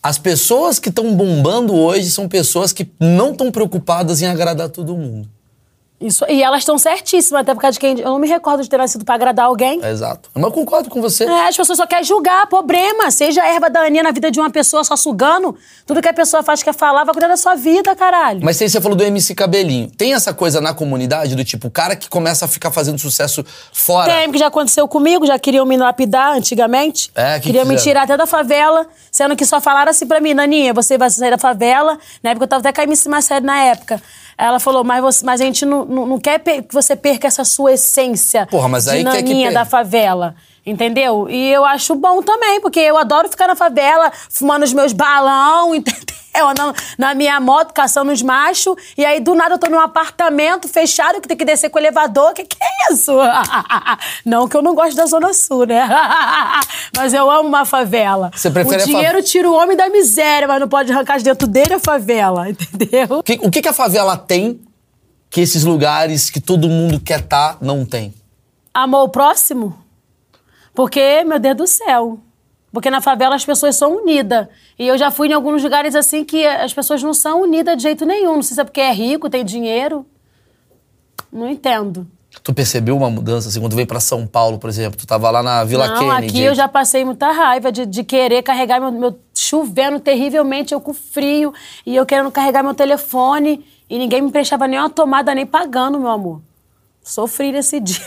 [0.02, 4.96] As pessoas que estão bombando hoje são pessoas que não estão preocupadas em agradar todo
[4.96, 5.30] mundo.
[6.02, 8.00] Isso, e elas estão certíssimas, até por causa de quem.
[8.00, 9.82] Eu não me recordo de ter nascido pra agradar alguém.
[9.84, 10.30] É exato.
[10.34, 11.26] Mas eu concordo com você.
[11.26, 13.12] É, as pessoas só querem julgar, problema.
[13.12, 15.58] Seja a erva daninha na vida de uma pessoa só sugando.
[15.86, 18.40] Tudo que a pessoa faz, quer falar, vai cuidar da sua vida, caralho.
[18.44, 19.90] Mas aí você falou do MC Cabelinho.
[19.92, 23.44] Tem essa coisa na comunidade do tipo, o cara que começa a ficar fazendo sucesso
[23.74, 24.10] fora.
[24.14, 27.12] Tem, que já aconteceu comigo, já queriam me lapidar antigamente.
[27.14, 30.34] É, que queriam me tirar até da favela, sendo que só falaram assim pra mim,
[30.34, 31.98] Naninha, você vai sair da favela.
[32.24, 34.02] Na época eu tava até com a MC Marcelo na época.
[34.42, 37.44] Ela falou, mas, você- mas a gente não, não, não quer que você perca essa
[37.44, 39.52] sua essência Porra, mas aí de quer que perca.
[39.54, 40.36] da favela.
[40.66, 41.28] Entendeu?
[41.30, 45.74] E eu acho bom também, porque eu adoro ficar na favela, fumando os meus balão,
[45.76, 46.20] entendeu?
[46.48, 48.76] Andando na minha moto, caçando os machos.
[48.96, 51.82] E aí, do nada, eu tô num apartamento fechado que tem que descer com o
[51.82, 52.34] elevador.
[52.34, 53.14] Que que é isso?
[54.24, 55.90] Não que eu não gosto da Zona Sul, né?
[56.96, 58.30] Mas eu amo uma favela.
[58.34, 61.18] Você prefere a o fa- dinheiro tira o homem da miséria, mas não pode arrancar
[61.18, 63.08] de dentro dele a favela, entendeu?
[63.20, 64.60] O que, o que que a favela tem
[65.30, 68.14] que esses lugares que todo mundo quer estar não tem?
[68.74, 69.78] Amor o próximo?
[70.74, 72.20] Porque, meu Deus do céu.
[72.72, 74.48] Porque na favela as pessoas são unidas.
[74.78, 77.84] E eu já fui em alguns lugares assim que as pessoas não são unidas de
[77.84, 78.36] jeito nenhum.
[78.36, 80.06] Não sei se é porque é rico, tem dinheiro.
[81.32, 82.08] Não entendo.
[82.44, 84.98] Tu percebeu uma mudança assim quando veio pra São Paulo, por exemplo?
[85.00, 86.28] Tu tava lá na Vila não, Kennedy.
[86.28, 89.20] aqui eu já passei muita raiva de, de querer carregar meu, meu.
[89.36, 91.54] chovendo terrivelmente, eu com frio.
[91.86, 93.66] E eu querendo carregar meu telefone.
[93.90, 96.40] E ninguém me prestava nem uma tomada, nem pagando, meu amor.
[97.04, 98.00] Sofri nesse dia.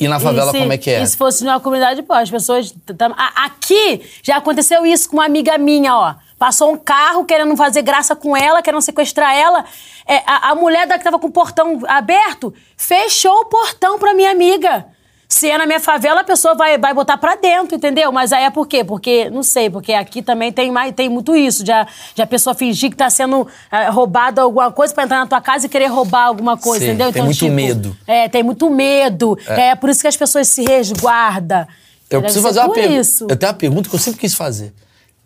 [0.00, 1.02] E na favela, se- como é que é?
[1.02, 2.72] E se fosse numa comunidade, pô, as pessoas.
[2.96, 6.14] tam- a- Aqui já aconteceu isso com uma amiga minha, ó.
[6.38, 9.64] Passou um carro querendo fazer graça com ela, querendo sequestrar ela.
[10.06, 14.14] É, a, a mulher da que tava com o portão aberto fechou o portão pra
[14.14, 14.86] minha amiga.
[15.28, 18.10] Se é na minha favela, a pessoa vai, vai botar pra dentro, entendeu?
[18.10, 18.82] Mas aí é por quê?
[18.82, 22.26] Porque, não sei, porque aqui também tem, mais, tem muito isso, de a, de a
[22.26, 25.68] pessoa fingir que tá sendo eh, roubada alguma coisa pra entrar na tua casa e
[25.68, 27.12] querer roubar alguma coisa, Sim, entendeu?
[27.12, 27.94] tem muito medo.
[28.06, 29.38] É, tem muito medo.
[29.46, 29.74] É.
[29.74, 31.66] por isso que as pessoas se resguardam.
[32.08, 33.26] Eu Deve preciso fazer uma pergunta.
[33.28, 34.72] Eu tenho uma pergunta que eu sempre quis fazer.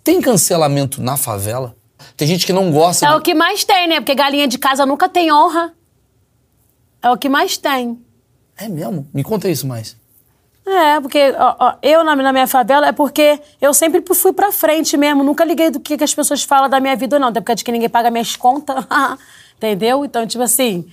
[0.04, 1.76] Tem cancelamento na favela?
[2.16, 3.06] Tem gente que não gosta.
[3.06, 4.00] É do- o que mais tem, né?
[4.00, 5.72] Porque galinha de casa nunca tem honra.
[7.00, 8.00] É o que mais tem.
[8.56, 9.06] É mesmo?
[9.14, 9.96] Me conta isso mais.
[10.64, 14.52] É, porque ó, ó, eu na, na minha favela é porque eu sempre fui pra
[14.52, 15.24] frente mesmo.
[15.24, 17.28] Nunca liguei do que, que as pessoas falam da minha vida ou não.
[17.28, 18.84] Até porque de que ninguém paga minhas contas.
[19.56, 20.04] Entendeu?
[20.04, 20.86] Então, tipo assim.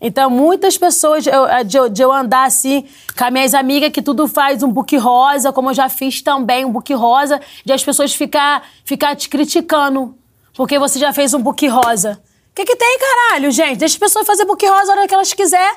[0.00, 3.90] Então, muitas pessoas, eu- eh, de, eu- de eu andar assim, com as minhas amigas,
[3.90, 7.72] que tudo faz um book rosa, como eu já fiz também, um book rosa, de
[7.72, 10.16] as pessoas ficar, ficar te criticando.
[10.54, 12.20] Porque você já fez um book rosa.
[12.50, 13.78] O que, que tem, caralho, gente?
[13.78, 15.72] Deixa as pessoas fazer book rosa a hora que elas quiser.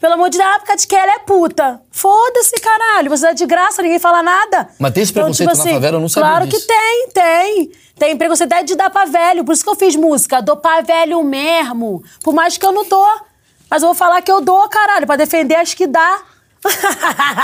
[0.00, 1.80] Pelo amor de Deus, ah, porque de que ela é puta.
[1.90, 3.10] Foda-se, caralho.
[3.10, 4.68] Você é de graça, ninguém fala nada.
[4.78, 5.96] Mas tem esse preconceito na favela?
[5.96, 6.60] Eu não sabia Claro disso.
[6.60, 7.72] que tem, tem.
[7.98, 9.44] Tem preconceito até de dar pra velho.
[9.44, 10.40] Por isso que eu fiz música.
[10.40, 12.00] Dou pra velho mesmo.
[12.22, 13.08] Por mais que eu não dou.
[13.70, 16.22] Mas eu vou falar que eu dou, caralho, pra defender as que dá.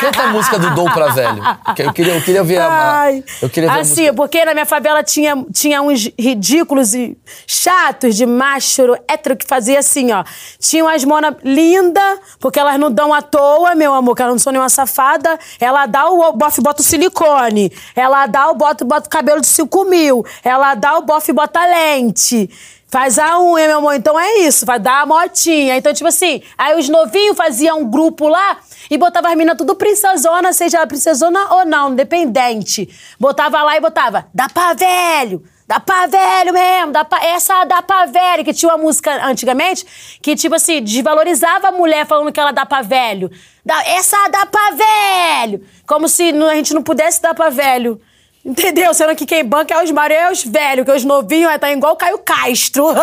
[0.00, 1.40] Canta a música do Dom pra Velho.
[1.78, 3.12] Eu queria, eu queria ver a-.
[3.40, 8.26] Eu queria ver assim, porque na minha favela tinha, tinha uns ridículos e chatos de
[8.26, 10.24] macho hétero que fazia assim, ó.
[10.58, 14.38] Tinha umas mona linda, porque elas não dão à toa, meu amor, que elas não
[14.38, 15.38] são nenhuma safada.
[15.60, 17.72] Ela dá o bofe, bota o silicone.
[17.94, 20.26] Ela dá o bota, bota o cabelo de 5 mil.
[20.42, 22.50] Ela dá o bofe, bota lente.
[22.94, 23.96] Faz a unha, meu amor.
[23.96, 25.76] Então é isso, vai dar a motinha.
[25.76, 29.74] Então, tipo assim, aí os novinhos faziam um grupo lá e botava as meninas tudo
[29.74, 32.88] princesona, seja ela princesona ou não, independente.
[33.18, 37.82] Botava lá e botava, dá pra velho, dá pra velho mesmo, dá pra, essa dá
[37.82, 39.84] pra velho, que tinha uma música antigamente
[40.22, 43.28] que, tipo assim, desvalorizava a mulher falando que ela dá pra velho.
[43.66, 45.66] Dá, essa dá pra velho.
[45.84, 48.00] Como se a gente não pudesse dar pra velho.
[48.44, 48.92] Entendeu?
[48.92, 51.96] Sendo que quem banca é os mareus velhos, que os novinhos é, tá igual o
[51.96, 52.88] Caio Castro.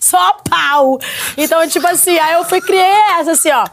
[0.00, 0.98] Só pau.
[1.36, 3.64] Então, tipo assim, aí eu fui criei essa, assim, ó.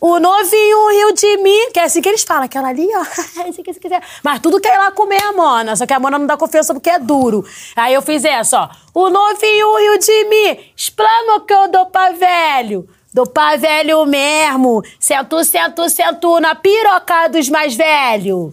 [0.00, 3.04] O novinho riu de mim, que é assim que eles falam, aquela ali, ó.
[4.22, 6.74] Mas tudo quer ir lá comer a Mona, só que a Mona não dá confiança
[6.74, 7.42] porque é duro.
[7.76, 8.68] Aí eu fiz essa, ó.
[8.92, 12.86] O novinho riu de mim, explanou que eu dou pra velho.
[13.14, 14.82] Dou pra velho mesmo.
[14.98, 18.52] Sento, sento, sento na piroca dos mais velhos.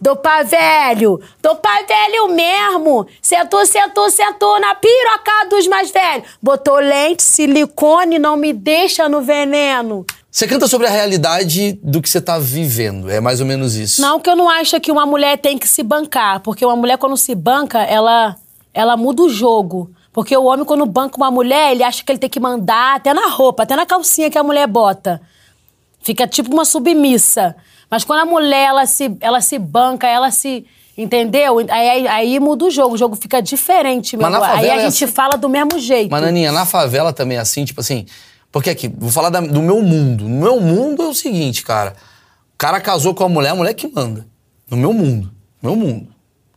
[0.00, 3.06] Dou pra velho, dou pra velho mesmo.
[3.22, 6.28] Sentou, sentou, sentou na piroca dos mais velhos.
[6.42, 10.04] Botou lente, silicone, não me deixa no veneno.
[10.30, 13.10] Você canta sobre a realidade do que você tá vivendo.
[13.10, 14.02] É mais ou menos isso.
[14.02, 16.98] Não que eu não acho que uma mulher tem que se bancar, porque uma mulher
[16.98, 18.36] quando se banca, ela,
[18.74, 19.90] ela muda o jogo.
[20.12, 23.14] Porque o homem quando banca uma mulher, ele acha que ele tem que mandar até
[23.14, 25.22] na roupa, até na calcinha que a mulher bota.
[26.02, 27.56] Fica tipo uma submissa.
[27.90, 30.64] Mas quando a mulher ela se, ela se banca, ela se.
[30.98, 31.58] Entendeu?
[31.68, 34.42] Aí, aí, muda o jogo, o jogo fica diferente, amor.
[34.42, 35.12] Aí a é gente assim.
[35.12, 36.10] fala do mesmo jeito.
[36.10, 38.06] Mas, Naninha, na favela também é assim, tipo assim.
[38.50, 40.24] Porque aqui, vou falar da- do meu mundo.
[40.24, 41.94] No meu mundo é o seguinte, cara.
[42.54, 44.26] O cara casou com a mulher, a mulher que manda.
[44.70, 45.30] No meu mundo.
[45.62, 46.08] Meu mundo.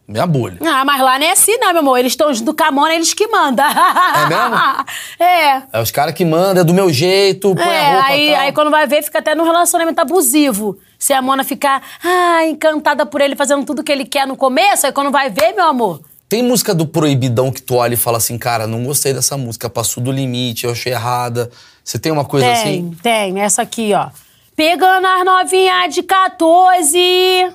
[0.10, 0.58] Minha bolha.
[0.66, 2.00] Ah, mas lá não é assim, não, meu amor.
[2.00, 3.64] Eles estão junto com a Mona, eles que mandam.
[3.66, 4.86] É mesmo?
[5.20, 5.62] É.
[5.72, 8.40] É os caras que mandam, é do meu jeito, põe É, a roupa aí, tal.
[8.42, 10.80] aí quando vai ver, fica até num relacionamento abusivo.
[10.98, 14.88] Se a Mona ficar, ah, encantada por ele, fazendo tudo que ele quer no começo,
[14.88, 16.02] aí quando vai ver, meu amor.
[16.28, 19.70] Tem música do Proibidão que tu olha e fala assim, cara, não gostei dessa música,
[19.70, 21.52] passou do limite, eu achei errada.
[21.84, 22.98] Você tem uma coisa tem, assim?
[23.04, 23.40] tem.
[23.42, 24.10] Essa aqui, ó.
[24.56, 27.52] Pegando as novinhas de 14.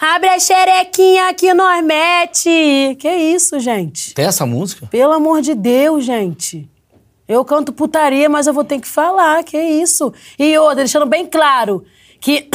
[0.00, 2.96] Abre a xerequinha que nós mete.
[2.98, 4.14] Que isso, gente?
[4.14, 4.86] Tem essa música?
[4.86, 6.66] Pelo amor de Deus, gente.
[7.28, 10.10] Eu canto putaria, mas eu vou ter que falar, que isso.
[10.38, 11.84] E outra, deixando bem claro
[12.18, 12.48] que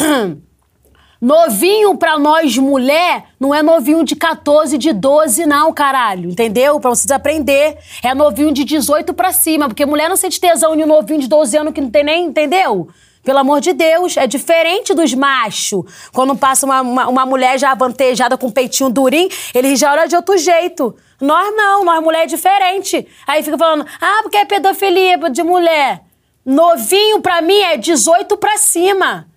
[1.21, 6.79] novinho pra nós mulher não é novinho de 14, de 12 não, caralho, entendeu?
[6.79, 7.77] Pra vocês aprender.
[8.03, 11.27] É novinho de 18 pra cima, porque mulher não sente tesão de um novinho de
[11.27, 12.89] 12 anos que não tem nem, entendeu?
[13.25, 15.83] Pelo amor de Deus, é diferente dos machos.
[16.13, 20.15] Quando passa uma, uma, uma mulher já avantejada com peitinho durinho, ele já olha de
[20.15, 20.95] outro jeito.
[21.19, 23.07] Nós não, nós mulher é diferente.
[23.25, 26.01] Aí fica falando, ah, porque é pedofilia de mulher.
[26.45, 29.27] Novinho pra mim é 18 pra cima.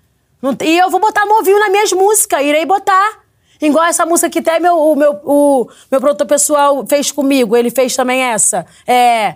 [0.62, 3.22] E eu vou botar novinho nas minhas músicas, irei botar.
[3.60, 7.70] Igual essa música que até meu, o meu, o meu produtor pessoal fez comigo, ele
[7.70, 8.66] fez também essa.
[8.86, 9.34] É.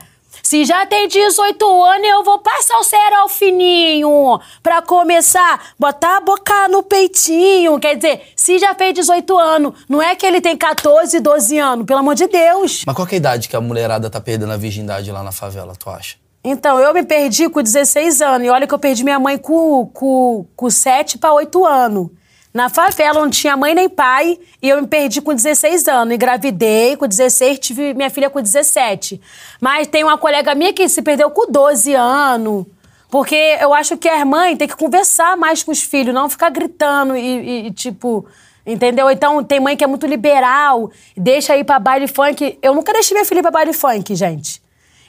[0.52, 4.38] Se já tem 18 anos, eu vou passar o cereal fininho.
[4.62, 7.80] Pra começar, botar a boca no peitinho.
[7.80, 11.86] Quer dizer, se já fez 18 anos, não é que ele tem 14, 12 anos.
[11.86, 12.82] Pelo amor de Deus.
[12.86, 15.72] Mas qual é a idade que a mulherada tá perdendo a virgindade lá na favela,
[15.74, 16.16] tu acha?
[16.44, 18.46] Então, eu me perdi com 16 anos.
[18.46, 22.10] E olha que eu perdi minha mãe com, com, com 7 para 8 anos.
[22.52, 26.14] Na favela, não tinha mãe nem pai, e eu me perdi com 16 anos.
[26.14, 29.20] Engravidei com 16, tive minha filha com 17.
[29.60, 32.66] Mas tem uma colega minha que se perdeu com 12 anos.
[33.10, 36.50] Porque eu acho que a mãe tem que conversar mais com os filhos, não ficar
[36.50, 38.26] gritando e, e- tipo.
[38.64, 39.10] Entendeu?
[39.10, 42.58] Então, tem mãe que é muito liberal, deixa ir pra baile funk.
[42.62, 44.61] Eu nunca deixei minha filha ir pra baile funk, gente.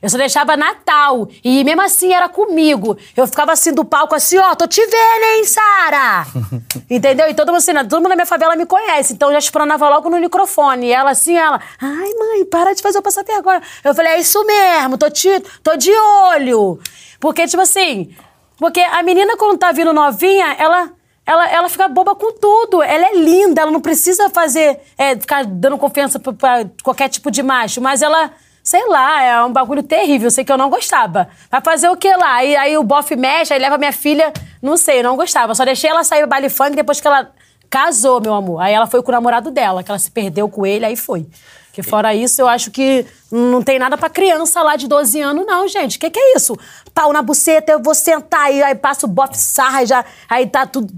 [0.03, 1.29] Eu só deixava Natal.
[1.41, 2.97] E mesmo assim era comigo.
[3.15, 6.27] Eu ficava assim do palco, assim, ó, tô te vendo, hein, Sara?
[6.91, 7.29] Entendeu?
[7.29, 9.13] E todo mundo, assim, todo mundo na minha favela me conhece.
[9.13, 10.87] Então eu já espronava logo no microfone.
[10.87, 13.61] E ela assim, ela, ai, mãe, para de fazer eu passar vergonha.
[13.81, 16.79] Eu falei, é isso mesmo, tô, te, tô de olho.
[17.17, 18.13] Porque, tipo assim,
[18.57, 20.91] porque a menina, quando tá vindo novinha, ela.
[21.25, 22.83] Ela, ela fica boba com tudo.
[22.83, 24.81] Ela é linda, ela não precisa fazer.
[24.97, 27.79] é, ficar dando confiança pra, pra qualquer tipo de macho.
[27.79, 28.29] Mas ela,
[28.63, 30.31] sei lá, é um bagulho terrível.
[30.31, 31.27] Sei que eu não gostava.
[31.51, 32.35] Vai fazer o que lá?
[32.35, 34.31] Aí, aí o bofe mexe, aí leva minha filha.
[34.61, 35.53] Não sei, eu não gostava.
[35.53, 37.29] Só deixei ela sair do baile funk depois que ela
[37.69, 38.61] casou, meu amor.
[38.61, 41.27] Aí ela foi com o namorado dela, que ela se perdeu com ele, aí foi.
[41.73, 45.43] Que fora isso, eu acho que não tem nada pra criança lá de 12 anos,
[45.43, 45.97] não, gente.
[45.97, 46.55] Que que é isso?
[46.93, 50.67] Pau na buceta, eu vou sentar aí, aí passa o bofe sarra, já, aí tá
[50.67, 50.93] tudo.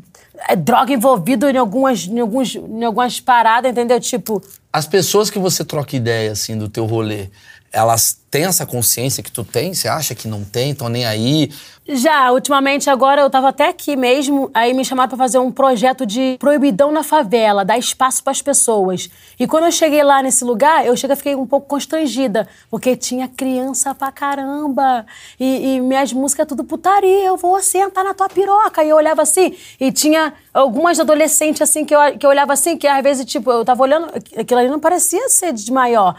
[0.49, 3.97] É droga envolvido em algumas, em, alguns, em algumas paradas, entendeu?
[4.01, 7.30] Tipo, As pessoas que você troca ideia, assim, do teu rolê,
[7.75, 9.73] elas têm essa consciência que tu tem?
[9.73, 10.71] Você acha que não tem?
[10.71, 11.51] Estão nem aí?
[11.85, 16.05] Já, ultimamente agora eu tava até aqui mesmo, aí me chamaram pra fazer um projeto
[16.05, 19.09] de proibidão na favela, dar espaço pras pessoas.
[19.38, 23.27] E quando eu cheguei lá nesse lugar, eu cheguei, fiquei um pouco constrangida, porque tinha
[23.27, 25.05] criança pra caramba.
[25.38, 28.83] E, e minhas músicas tudo putaria, eu vou sentar na tua piroca.
[28.83, 32.77] E eu olhava assim, e tinha algumas adolescentes assim que eu, que eu olhava assim,
[32.77, 34.07] que às vezes, tipo, eu tava olhando,
[34.38, 36.15] aquilo ali não parecia ser de maior.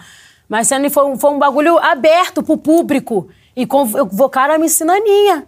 [0.49, 3.29] Mas sendo, foi, um- foi um bagulho aberto pro público.
[3.55, 5.47] E convocaram a Miss Naninha.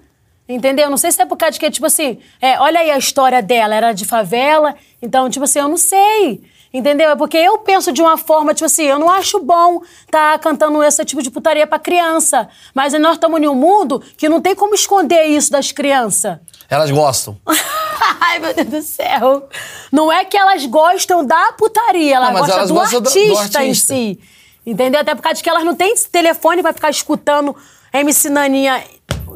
[0.49, 0.89] Entendeu?
[0.89, 3.43] Não sei se é por causa de que, tipo assim, é, olha aí a história
[3.43, 6.43] dela, era de favela, então, tipo assim, eu não sei.
[6.73, 7.11] Entendeu?
[7.11, 9.81] É porque eu penso de uma forma, tipo assim, eu não acho bom
[10.11, 12.49] tá cantando esse tipo de putaria pra criança.
[12.75, 16.39] Mas nós estamos em um mundo que não tem como esconder isso das crianças.
[16.69, 17.39] Elas gostam.
[18.21, 19.49] Ai, meu Deus do céu.
[19.93, 23.05] Não é que elas gostam da putaria, ela Não, mas gosta elas do, gostam do-
[23.05, 23.09] do
[23.39, 23.95] artista em artista.
[23.95, 24.21] si.
[24.71, 25.01] Entendeu?
[25.01, 27.57] Até por causa de que elas não têm esse telefone pra ficar escutando
[27.93, 28.85] MC Naninha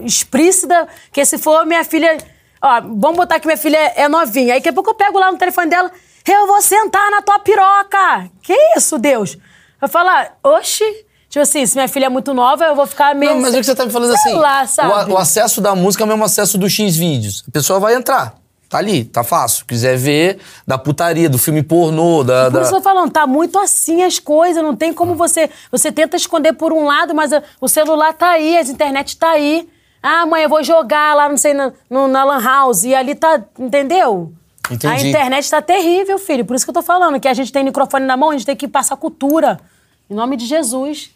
[0.01, 2.19] explícita, que se for minha filha...
[2.61, 4.55] Ó, vamos botar que minha filha é novinha.
[4.55, 5.91] Aí daqui a pouco eu pego lá no telefone dela,
[6.27, 8.31] eu vou sentar na tua piroca.
[8.43, 9.37] Que isso, Deus?
[9.81, 10.85] Eu falar, oxi...
[11.29, 13.33] Tipo assim, se minha filha é muito nova, eu vou ficar meio...
[13.33, 14.39] Não, mas o que você tá me falando sei assim?
[14.39, 14.93] lá, o, sabe?
[14.93, 17.43] a- o acesso da música é o mesmo acesso do X vídeos.
[17.49, 18.35] A pessoa vai entrar.
[18.73, 19.67] Tá ali, tá fácil.
[19.67, 22.45] Quiser ver da putaria, do filme pornô, da.
[22.51, 25.51] Por da- isso eu tô falando, tá muito assim as coisas, não tem como você.
[25.71, 29.29] Você tenta esconder por um lado, mas a- o celular tá aí, a internet tá
[29.33, 29.69] aí.
[30.03, 32.85] Ah, mãe, eu vou jogar lá, não sei, na, no- na Lan House.
[32.85, 33.43] E ali tá.
[33.59, 34.33] Entendeu?
[34.71, 34.87] Entendi.
[34.87, 36.47] A internet tá terrível, filho.
[36.47, 38.47] Por isso que eu tô falando, que a gente tem microfone na mão, a gente
[38.47, 39.61] tem que passar cultura.
[40.09, 41.11] Em nome de Jesus.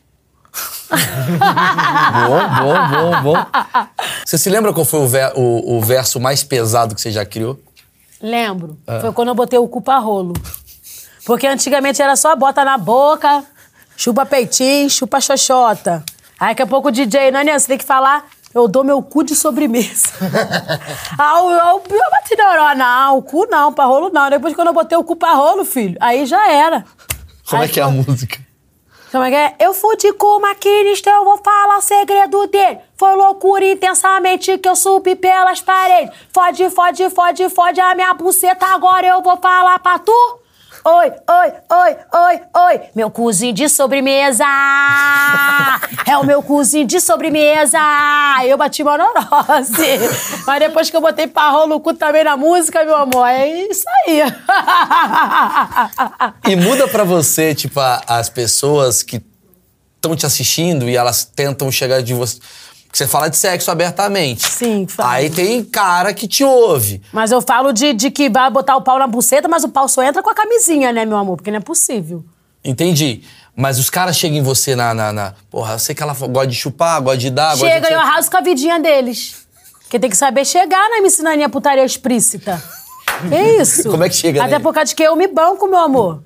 [2.29, 3.47] Bom, bom, bom, bom.
[4.25, 7.25] Você se lembra qual foi o, ver- o- o verso mais pesado que você já
[7.25, 7.59] criou?
[8.21, 8.79] Lembro.
[9.01, 10.33] Foi quando eu botei o cu pra rolo.
[11.25, 13.45] Porque antigamente era só bota na boca,
[13.97, 16.05] chupa peitinho, chupa xoxota.
[16.39, 19.25] Aí daqui a pouco o DJ, Nani, você tem que falar, eu dou meu cu
[19.25, 20.09] de sobremesa.
[21.19, 24.31] ah, eu, eu, eu bati neurona, não, o cu não, pra rolo não.
[24.31, 26.85] Depois quando eu botei o cu pra rolo, filho, aí já era.
[27.49, 28.39] Como Aí é que é a música?
[29.17, 29.67] Como é que é?
[29.67, 32.79] Eu fudi com o maquinista, eu vou falar o segredo dele.
[32.97, 36.15] Foi loucura intensamente que eu subi pelas paredes.
[36.33, 40.41] Fode, fode, fode, fode a minha buceta, agora eu vou falar pra tu.
[40.89, 42.81] Oi, oi, oi, oi, oi.
[42.95, 44.45] Meu cozinho de sobremesa.
[46.07, 47.79] É o meu cozinho de sobremesa.
[48.45, 49.99] Eu bati uma neurose.
[50.47, 53.83] Mas depois que eu botei parrão no cu também na música, meu amor, é isso
[54.07, 54.21] aí.
[56.47, 59.21] E muda pra você, tipo, as pessoas que
[59.97, 62.39] estão te assistindo e elas tentam chegar de você.
[62.87, 64.47] Porque você fala de sexo abertamente.
[64.49, 65.09] Sim, falo.
[65.11, 67.03] Aí tem cara que te ouve.
[67.13, 69.89] Mas eu falo de, de que vai botar o pau na buceta, mas o pau
[69.89, 71.37] só entra com a camisinha, né, meu amor?
[71.37, 72.25] Porque não é possível.
[72.65, 73.23] Entendi.
[73.55, 76.47] Mas os caras chegam em você na, na, na- Porra, eu sei que ela gosta
[76.47, 77.93] de chupar, gosta de dar, gosta Chega de.
[77.93, 79.47] e eu arraso com a vidinha deles.
[79.83, 82.63] Porque tem que saber chegar na ensinaninha putaria explícita.
[83.29, 83.89] Que isso?
[83.91, 84.63] Como é que chega Até nele?
[84.63, 86.23] por causa de que eu me banco, meu amor.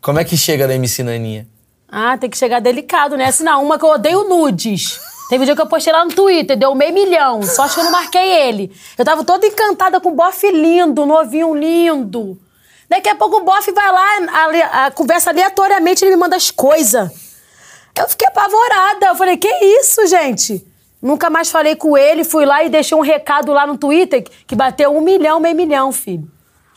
[0.00, 1.46] Como é que chega na MC Naninha?
[1.90, 3.30] Ah, tem que chegar delicado, né?
[3.30, 5.00] Senão, uma que eu odeio nudes.
[5.28, 7.42] Teve um dia que eu postei lá no Twitter, deu meio milhão.
[7.42, 8.72] Só acho que eu não marquei ele.
[8.96, 12.38] Eu tava toda encantada com o bofe lindo, novinho lindo.
[12.88, 16.50] Daqui a pouco o bofe vai lá, a, a, conversa aleatoriamente, ele me manda as
[16.50, 17.10] coisas.
[17.94, 19.08] Eu fiquei apavorada.
[19.08, 20.66] Eu falei, que isso, gente?
[21.00, 24.56] Nunca mais falei com ele, fui lá e deixei um recado lá no Twitter que
[24.56, 26.26] bateu um milhão, meio milhão, filho.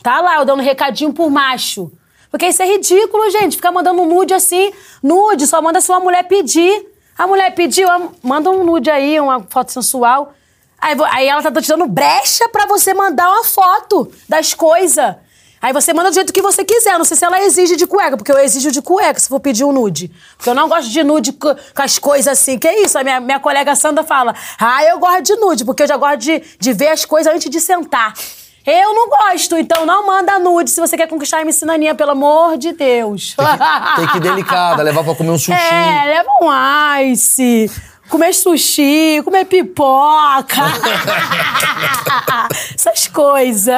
[0.02, 1.90] Tá lá, eu dando recadinho por macho.
[2.30, 3.56] Porque isso é ridículo, gente.
[3.56, 4.72] Ficar mandando nude assim,
[5.02, 6.91] nude, só manda se uma mulher pedir.
[7.16, 7.88] A mulher pediu,
[8.22, 10.34] manda um nude aí, uma foto sensual.
[10.80, 15.14] Aí, aí ela tá te dando brecha pra você mandar uma foto das coisas.
[15.62, 16.98] Aí você manda do jeito que você quiser.
[16.98, 19.62] Não sei se ela exige de cueca, porque eu exijo de cueca se for pedir
[19.62, 20.10] um nude.
[20.36, 22.58] Porque eu não gosto de nude com, as coisas assim.
[22.58, 22.98] Que isso?
[22.98, 26.18] A minha, minha colega Sandra fala: Ah, eu gosto de nude, porque eu já gosto
[26.18, 28.12] de, de ver as coisas antes de sentar.
[28.64, 32.12] Eu não gosto, então não manda nude se você quer conquistar a MC Naninha, pelo
[32.12, 33.34] amor de Deus.
[33.36, 35.52] Tem que, tem que ir delicada, levar pra comer um sushi.
[35.52, 37.70] É, leva um ice
[38.12, 40.60] comer sushi, comer pipoca.
[42.76, 43.74] Essas coisas.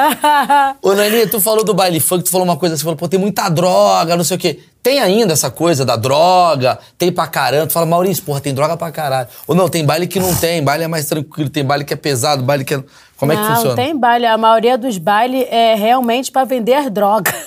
[0.81, 3.17] Ô, Nani, tu falou do baile funk, tu falou uma coisa assim, falou, pô, tem
[3.17, 4.59] muita droga, não sei o quê.
[4.83, 6.77] Tem ainda essa coisa da droga?
[6.97, 7.67] Tem pra caramba?
[7.67, 9.29] Tu fala, Maurício, porra, tem droga pra caralho.
[9.47, 11.97] Ou não, tem baile que não tem, baile é mais tranquilo, tem baile que é
[11.97, 12.83] pesado, baile que é...
[13.17, 13.69] Como é que não, funciona?
[13.69, 14.25] Não, tem baile.
[14.25, 17.33] A maioria dos bailes é realmente pra vender droga.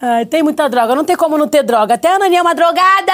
[0.00, 1.94] Ai, tem muita droga, não tem como não ter droga.
[1.94, 3.12] Até a Naninha é uma drogada.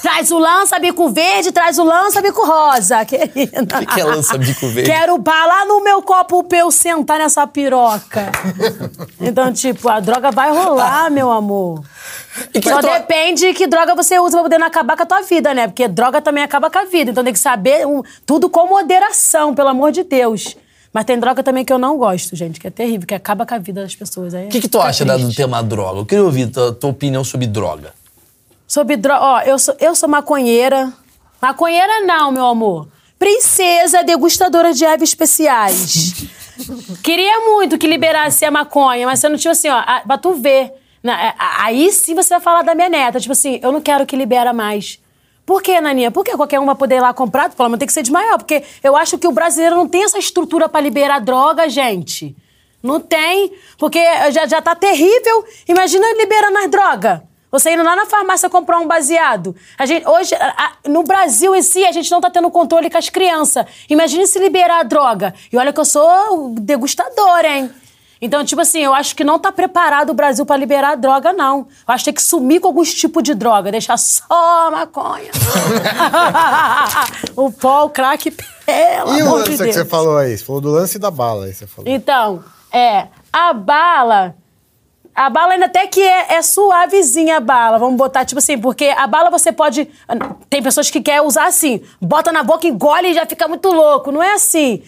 [0.00, 3.60] Traz o lança-bico verde, traz o lança-bico rosa, querida.
[3.60, 4.90] O que, que é lança-bico verde?
[4.90, 8.32] Quero bala no meu copo pra eu sentar nessa piroca.
[9.20, 11.84] então, tipo, a droga vai rolar, meu amor.
[12.62, 12.90] Só tro...
[12.90, 15.66] depende que droga você usa pra poder não acabar com a tua vida, né?
[15.66, 17.10] Porque droga também acaba com a vida.
[17.10, 20.56] Então tem que saber um, tudo com moderação, pelo amor de Deus.
[20.92, 23.54] Mas tem droga também que eu não gosto, gente, que é terrível, que acaba com
[23.54, 24.34] a vida das pessoas.
[24.34, 25.24] O que, que tu acha triste.
[25.24, 26.00] do tema droga?
[26.00, 27.94] Eu queria ouvir tua, tua opinião sobre droga.
[28.66, 29.24] Sobre droga.
[29.24, 30.92] Ó, eu sou, eu sou maconheira.
[31.40, 32.88] Maconheira não, meu amor.
[33.18, 36.26] Princesa degustadora de ervas especiais.
[37.02, 40.72] Queria muito que liberasse a maconha, mas você não tinha assim, ó, pra tu ver.
[41.04, 43.20] É, aí sim você vai falar da minha neta.
[43.20, 45.00] Tipo assim, eu não quero que libera mais.
[45.44, 46.10] Por que, Naninha?
[46.10, 47.50] Por que qualquer uma poder ir lá comprar?
[47.50, 49.88] Tu fala, mas tem que ser de maior, porque eu acho que o brasileiro não
[49.88, 52.36] tem essa estrutura para liberar droga, gente.
[52.82, 54.00] Não tem, porque
[54.30, 55.44] já, já tá terrível.
[55.68, 57.20] Imagina liberando as drogas.
[57.50, 59.54] Você indo lá na farmácia comprar um baseado.
[59.76, 62.88] A gente, hoje, a, a, no Brasil em si, a gente não tá tendo controle
[62.88, 63.66] com as crianças.
[63.90, 65.34] Imagine se liberar a droga.
[65.52, 67.70] E olha que eu sou degustadora, hein?
[68.24, 71.32] Então, tipo assim, eu acho que não tá preparado o Brasil para liberar a droga,
[71.32, 71.66] não.
[71.88, 75.32] Eu acho que tem que sumir com alguns tipos de droga, deixar só a maconha.
[77.34, 80.38] o pó, o crack, pelo E o lance de que você falou aí?
[80.38, 81.92] Você falou do lance da bala aí, você falou.
[81.92, 84.36] Então, é, a bala...
[85.14, 88.86] A bala ainda até que é, é, suavezinha a bala, vamos botar, tipo assim, porque
[88.86, 89.86] a bala você pode.
[90.48, 94.10] Tem pessoas que querem usar assim, bota na boca, engole e já fica muito louco.
[94.10, 94.82] Não é assim.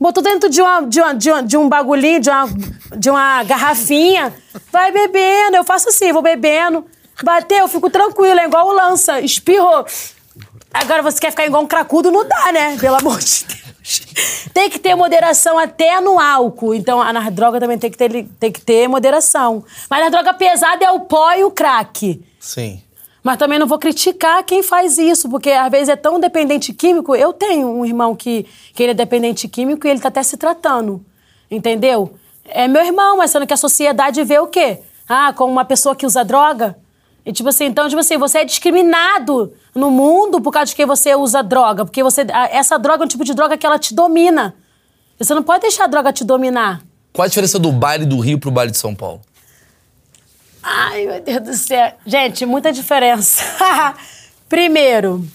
[0.00, 2.48] Botou dentro de, uma, de, uma, de, uma, de um bagulhinho, de uma,
[2.96, 4.34] de uma garrafinha.
[4.70, 5.56] Vai bebendo.
[5.56, 6.84] Eu faço assim, vou bebendo.
[7.22, 9.20] Bateu, eu fico tranquila, é igual o lança.
[9.20, 9.84] Espirrou.
[10.72, 12.76] Agora você quer ficar igual um cracudo, não dá, né?
[12.78, 13.62] Pelo amor de Deus.
[14.54, 16.74] Tem que ter moderação até no álcool.
[16.74, 19.64] Então, na droga também tem que ter, tem que ter moderação.
[19.90, 22.22] Mas na droga pesada é o pó e o crack.
[22.40, 22.82] Sim.
[23.22, 27.14] Mas também não vou criticar quem faz isso, porque às vezes é tão dependente químico.
[27.14, 30.36] Eu tenho um irmão que, que ele é dependente químico e ele tá até se
[30.36, 31.04] tratando.
[31.50, 32.14] Entendeu?
[32.44, 34.80] É meu irmão, mas sendo que a sociedade vê o quê?
[35.08, 36.76] Ah, como uma pessoa que usa droga.
[37.24, 40.84] E tipo assim, então, tipo assim, você é discriminado no mundo por causa de que
[40.84, 41.84] você usa droga.
[41.84, 42.26] Porque você.
[42.50, 44.56] Essa droga é um tipo de droga que ela te domina.
[45.18, 46.82] Você não pode deixar a droga te dominar.
[47.12, 49.20] Qual a diferença do baile do Rio pro baile de São Paulo?
[50.62, 51.92] Ai, meu Deus do céu.
[52.06, 53.42] Gente, muita diferença.
[54.48, 55.26] Primeiro,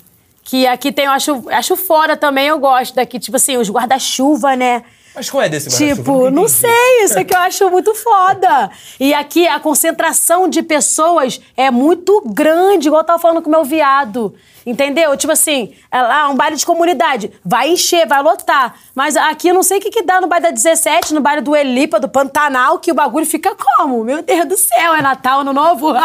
[0.43, 4.55] que aqui tem, eu acho, acho fora também, eu gosto daqui, tipo assim, os guarda-chuva,
[4.55, 4.83] né?
[5.17, 5.75] Mas qual é desse?
[5.75, 8.69] Tipo, não, não sei, isso aqui eu acho muito foda.
[8.99, 13.51] E aqui a concentração de pessoas é muito grande, igual eu tava falando com o
[13.51, 14.35] meu viado.
[14.63, 15.17] Entendeu?
[15.17, 17.31] Tipo assim, é lá, um baile de comunidade.
[17.43, 18.75] Vai encher, vai lotar.
[18.93, 21.41] Mas aqui eu não sei o que, que dá no baile da 17, no baile
[21.41, 24.03] do Elipa, do Pantanal, que o bagulho fica como?
[24.03, 25.95] Meu Deus do céu, é Natal, Ano Novo?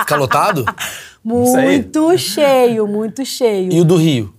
[0.00, 0.64] Fica lotado?
[1.22, 3.72] muito cheio, muito cheio.
[3.72, 4.34] E o do Rio?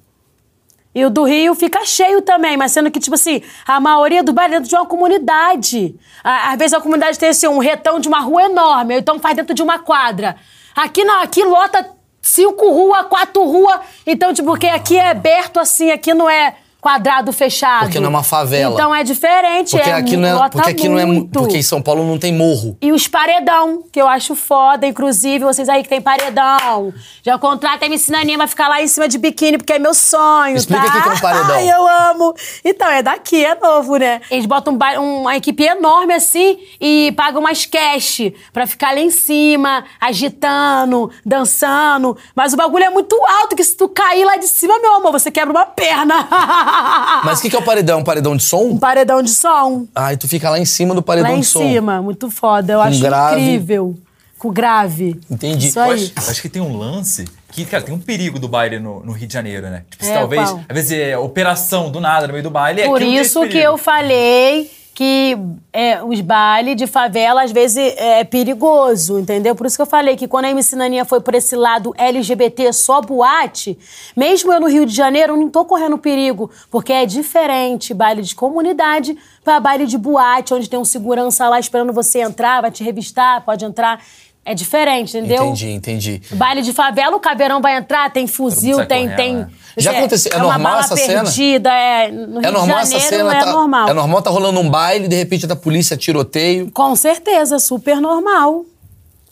[0.96, 4.32] E o do Rio fica cheio também, mas sendo que, tipo assim, a maioria do
[4.32, 5.96] baile é dentro de uma comunidade.
[6.24, 9.56] Às vezes a comunidade tem assim, um retão de uma rua enorme, então faz dentro
[9.56, 10.36] de uma quadra.
[10.76, 11.90] Aqui não, aqui lota
[12.22, 13.80] cinco ruas, quatro ruas.
[14.06, 17.86] Então, tipo, porque aqui é aberto assim, aqui não é quadrado fechado.
[17.86, 18.74] Porque não é uma favela.
[18.74, 21.32] Então é diferente, Porque é, aqui não é, porque aqui não é muito.
[21.32, 22.78] porque em São Paulo não tem morro.
[22.82, 26.94] E os paredão, que eu acho foda, inclusive, vocês aí que tem paredão.
[27.24, 29.94] Já contrata a MC Naninha, vai ficar lá em cima de biquíni, porque é meu
[29.94, 30.98] sonho, Explica tá?
[30.98, 31.56] o que é um paredão.
[31.56, 32.36] Ai, eu amo.
[32.66, 34.20] Então, é daqui, é novo, né?
[34.30, 39.10] Eles botam um uma equipe enorme assim e pagam umas cash pra ficar lá em
[39.10, 42.18] cima, agitando, dançando.
[42.36, 45.12] Mas o bagulho é muito alto, que se tu cair lá de cima, meu amor,
[45.14, 46.28] você quebra uma perna.
[47.24, 48.00] Mas o que, que é o paredão?
[48.00, 48.64] Um paredão de som?
[48.64, 49.86] um paredão de som.
[49.96, 51.60] Ah, e tu fica lá em cima do paredão lá em de som.
[51.60, 52.74] cima, muito foda.
[52.74, 53.42] Eu acho grave.
[53.42, 53.96] incrível.
[54.38, 55.20] Com grave.
[55.32, 55.68] Entendi.
[55.70, 56.12] Isso Eu aí.
[56.18, 59.14] acho, acho que tem um lance que, cara, tem um perigo do baile no, no
[59.14, 59.84] Rio de Janeiro, né?
[59.90, 60.62] Tipo, se É, talvez, qual?
[60.68, 62.82] às vezes é operação do nada no meio do baile.
[62.82, 65.36] é Por isso que eu falei que
[65.72, 69.56] é, os bailes de favela, às vezes, é perigoso, entendeu?
[69.56, 72.72] Por isso que eu falei que quando a MC Naninha foi por esse lado LGBT
[72.72, 73.78] só boate,
[74.16, 78.22] mesmo eu no Rio de Janeiro, eu não tô correndo perigo, porque é diferente baile
[78.22, 82.70] de comunidade para baile de boate, onde tem um segurança lá esperando você entrar, vai
[82.70, 84.00] te revistar, pode entrar.
[84.46, 85.46] É diferente, entendeu?
[85.46, 86.22] Entendi, entendi.
[86.32, 89.04] Baile de favela, o caveirão vai entrar, tem fuzil, tem.
[89.04, 89.50] correndo, tem né?
[89.78, 91.24] Já aconteceu- é uma normal bala essa cena?
[91.24, 93.36] perdida, É, no Rio É normal de essa Janeiro cena?
[93.38, 93.88] é tá, normal.
[93.90, 96.70] É normal, tá rolando um baile, de repente da polícia, tiroteio.
[96.72, 98.66] Com certeza, super normal.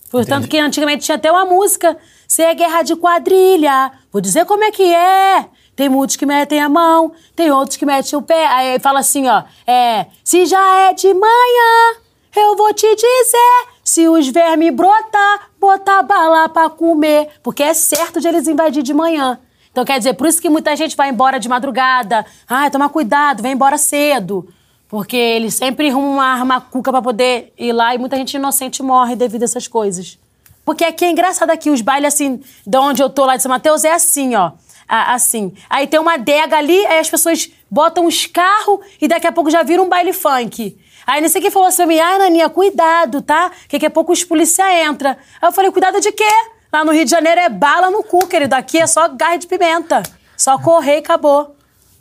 [0.09, 1.95] Portanto, que antigamente tinha até uma música.
[2.27, 5.45] Se é guerra de quadrilha, vou dizer como é que é.
[5.75, 8.45] Tem muitos que metem a mão, tem outros que metem o pé.
[8.47, 9.43] Aí fala assim, ó.
[9.67, 11.95] É, se já é de manhã,
[12.35, 13.70] eu vou te dizer.
[13.91, 17.27] Se os vermes brotar, botar bala pra comer.
[17.43, 19.37] Porque é certo de eles invadir de manhã.
[19.69, 22.25] Então, quer dizer, por isso que muita gente vai embora de madrugada.
[22.47, 24.47] Ai, toma cuidado, vem embora cedo.
[24.87, 28.81] Porque eles sempre arrumam uma arma cuca pra poder ir lá e muita gente inocente
[28.81, 30.17] morre devido a essas coisas.
[30.63, 33.49] Porque aqui é engraçado aqui, os bailes assim, de onde eu tô lá de São
[33.49, 34.53] Mateus, é assim, ó.
[34.87, 35.53] Assim.
[35.69, 39.51] Aí tem uma adega ali, aí as pessoas botam os carros e daqui a pouco
[39.51, 40.77] já vira um baile funk.
[41.05, 43.51] Aí não sei quem falou assim, ai, Naninha, cuidado, tá?
[43.67, 45.17] Que daqui a pouco os polícia entra.
[45.41, 46.29] Aí eu falei, cuidado de quê?
[46.71, 48.53] Lá no Rio de Janeiro é bala no cu, querido.
[48.55, 50.03] Aqui é só garra de pimenta.
[50.37, 51.55] Só correr e acabou.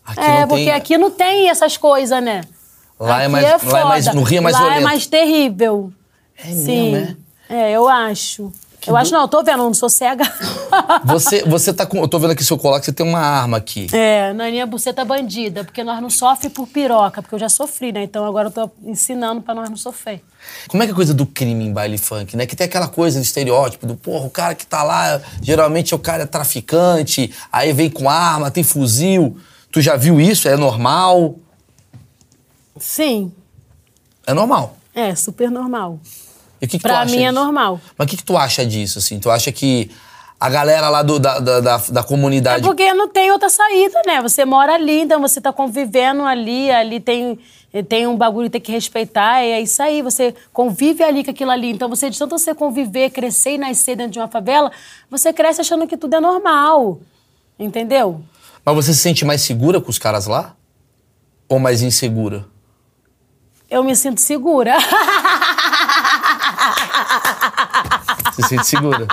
[0.05, 2.43] Aqui é, porque tem- aqui não tem essas coisas, né?
[2.99, 4.17] Lá é Aqui mais- lá é mais- foda.
[4.17, 4.81] no Rio é mais Lá violento.
[4.81, 5.93] é mais terrível.
[6.39, 6.93] É Sim.
[6.93, 7.17] mesmo,
[7.49, 8.53] É, eu acho.
[8.87, 10.25] Eu acho, não, eu tô vendo, eu não sou cega.
[11.05, 11.99] Você, você tá com.
[11.99, 13.89] Eu tô vendo aqui seu colar que você tem uma arma aqui.
[13.93, 18.05] É, Naninha Buceta bandida, porque nós não sofremos por piroca, porque eu já sofri, né?
[18.05, 20.23] Então agora eu tô ensinando pra nós não sofrer.
[20.69, 22.47] Como é que é a coisa do crime em baile funk, né?
[22.47, 25.99] Que tem aquela coisa do estereótipo do, porra, o cara que tá lá, geralmente o
[25.99, 29.37] cara é traficante, aí vem com arma, tem fuzil.
[29.73, 30.49] Tu já viu isso?
[30.49, 31.37] É normal?
[32.79, 33.33] Sim,
[34.27, 34.77] É normal.
[34.95, 35.99] é super normal.
[36.61, 37.33] E o que, que Pra mim é disso?
[37.33, 37.81] normal.
[37.97, 39.19] Mas o que, que tu acha disso, assim?
[39.19, 39.91] Tu acha que
[40.39, 42.63] a galera lá do- da, da, da, da É comunidade.
[42.63, 44.21] porque não tem outra saída, né?
[44.23, 47.39] Você mora ali, então você tá convivendo ali, ali tem,
[47.89, 51.51] tem um bagulho que tem que respeitar, é isso aí, você convive ali com aquilo
[51.51, 51.71] ali.
[51.71, 54.71] Então você, de tanto você conviver, crescer e nascer dentro de uma favela,
[55.11, 57.01] você cresce achando que tudo é normal.
[57.59, 58.23] Entendeu?
[58.65, 60.55] Mas você se sente mais segura com os caras lá?
[61.49, 62.47] Ou mais insegura?
[63.69, 64.77] Eu me sinto segura.
[68.33, 69.07] Você se sente segura?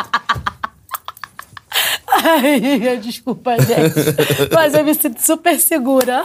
[2.10, 4.50] Ai, desculpa, gente.
[4.54, 6.24] Mas eu me sinto super segura.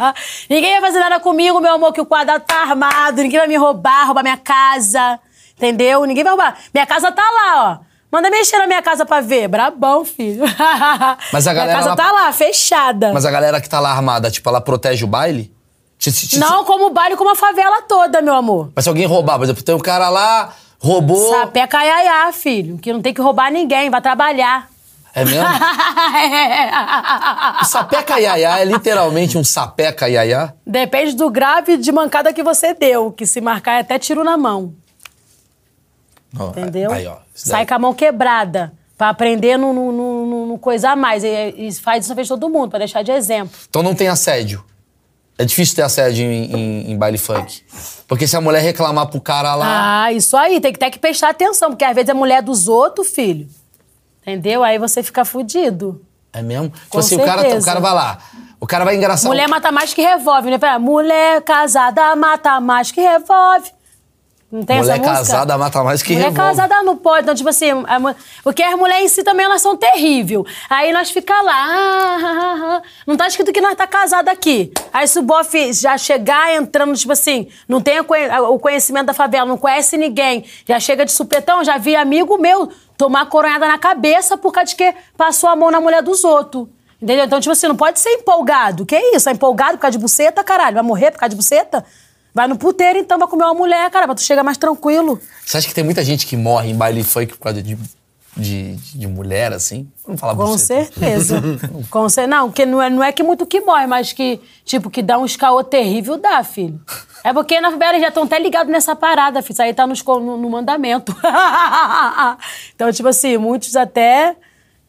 [0.48, 3.22] ninguém vai fazer nada comigo, meu amor, que o quadrado tá armado.
[3.22, 5.18] Ninguém vai me roubar, roubar minha casa.
[5.56, 6.04] Entendeu?
[6.04, 6.56] Ninguém vai roubar.
[6.72, 7.84] Minha casa tá lá, ó.
[8.10, 9.48] Manda mexer na minha casa pra ver.
[9.48, 10.44] Brabão, filho.
[11.32, 13.12] Mas a galera Minha casa lá- tá lá, fechada.
[13.12, 15.52] Mas a galera que tá lá armada, tipo, ela protege o baile?
[16.38, 18.70] Não como o baile, como a favela toda, meu amor.
[18.74, 21.30] Mas se alguém roubar, por exemplo, tem um cara lá, roubou.
[21.30, 22.78] Sapé caiaiá, filho.
[22.78, 24.68] Que não tem que roubar ninguém, vai trabalhar.
[25.14, 25.46] É mesmo?
[27.60, 30.52] O sapeca iaiá é literalmente um sapeca iaiá?
[30.66, 34.36] Depende do grave de mancada que você deu, que se marcar é até tiro na
[34.36, 34.74] mão.
[36.38, 36.90] Ó, Entendeu?
[36.92, 38.72] Aí, ó, Sai com a mão quebrada.
[38.98, 41.24] Pra aprender no, no, no- no- no coisa a mais.
[41.24, 43.56] E, e faz isso na frente de todo mundo, pra deixar de exemplo.
[43.68, 44.64] Então não tem assédio.
[45.36, 47.62] É difícil ter assédio em, em- em baile funk.
[48.06, 50.04] Porque se a mulher reclamar pro cara lá.
[50.04, 52.68] Ah, isso aí, tem que ter que prestar atenção, porque às vezes é mulher dos
[52.68, 53.48] outros, filho.
[54.22, 54.62] Entendeu?
[54.62, 56.00] Aí você fica fudido.
[56.32, 56.68] É mesmo?
[56.70, 57.66] Tipo Com assim, o cara, o certeza.
[57.66, 58.18] cara vai lá.
[58.60, 59.28] O cara vai engraçar.
[59.28, 60.58] Mulher mata mais que revolve, né?
[60.58, 63.70] Fala, Mulher casada mata mais que revolve.
[64.54, 65.16] Não tem Mulher essa música?
[65.16, 66.50] casada mata mais que Mulher revolve.
[66.56, 67.22] casada não pode.
[67.24, 70.44] Então, tipo assim, a porque as mulheres em si também elas são terríveis.
[70.70, 72.82] Aí nós fica lá, ah, ah, ah, ah.
[73.04, 74.72] não tá escrito que nós tá casada aqui.
[74.92, 79.06] Aí se o bofe já chegar entrando, tipo assim, não tem o conhe- o conhecimento
[79.06, 83.66] da favela, não conhece ninguém, já chega de supetão, já vi amigo meu tomar coronhada
[83.66, 86.68] na cabeça por causa de que passou a mão na mulher dos outros.
[87.02, 87.24] Entendeu?
[87.24, 88.86] Então, tipo assim, não pode ser empolgado.
[88.86, 89.28] Que isso?
[89.28, 90.74] É empolgado por causa de buceta, caralho?
[90.74, 91.84] Vai morrer por causa de buceta?
[92.34, 95.20] Vai no puteiro, então, vai comer uma mulher, cara, pra tu chegar mais tranquilo.
[95.46, 97.78] Você acha que tem muita gente que morre em baile funk por causa de,
[98.36, 99.88] de, de mulher, assim?
[100.04, 100.84] Vamos falar Com buceta.
[100.92, 101.40] certeza.
[101.88, 104.90] Com cer- Não, porque não é, não é que muito que morre, mas que, tipo,
[104.90, 106.80] que dá uns caô terrível, dá, filho.
[107.22, 109.52] É porque na eles já estão até ligados nessa parada, filho.
[109.52, 111.14] Isso aí tá nos no, no mandamento.
[112.74, 114.36] então, tipo assim, muitos até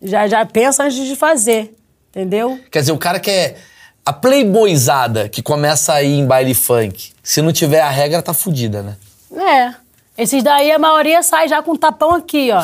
[0.01, 1.75] já, já pensam antes de fazer.
[2.09, 2.59] Entendeu?
[2.71, 3.55] Quer dizer, o cara que é
[4.06, 8.34] a playboyzada que começa a ir em baile funk, se não tiver a regra, tá
[8.34, 8.95] fudida, né?
[9.36, 9.74] É.
[10.18, 12.64] Esses daí, a maioria sai já com um tapão aqui, ó.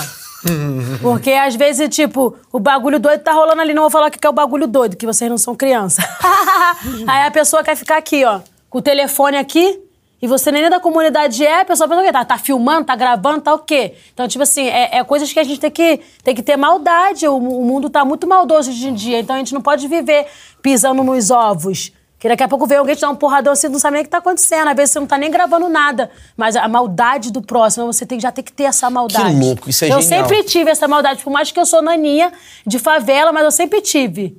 [1.02, 3.74] Porque às vezes, tipo, o bagulho doido tá rolando ali.
[3.74, 6.02] Não vou falar que é o bagulho doido, que vocês não são criança.
[7.08, 8.40] Aí a pessoa quer ficar aqui, ó,
[8.70, 9.80] com o telefone aqui.
[10.22, 12.12] E você nem da comunidade é, a pessoa pensa o quê?
[12.12, 13.96] Tá, tá filmando, tá gravando, tá o quê?
[14.14, 17.28] Então, tipo assim, é, é coisas que a gente tem que, tem que ter maldade.
[17.28, 19.20] O, o mundo tá muito maldoso hoje em dia.
[19.20, 20.28] Então a gente não pode viver
[20.62, 21.92] pisando nos ovos.
[22.20, 24.06] Que daqui a pouco vem alguém te dar um porradão assim, não sabe nem o
[24.06, 24.68] que tá acontecendo.
[24.68, 26.12] Às vezes você não tá nem gravando nada.
[26.38, 29.34] Mas a maldade do próximo, você tem, já tem que ter essa maldade.
[29.34, 30.28] Que louco, isso é Eu genial.
[30.28, 31.24] sempre tive essa maldade.
[31.24, 32.32] Por mais que eu sou naninha
[32.64, 34.38] de favela, mas eu sempre tive.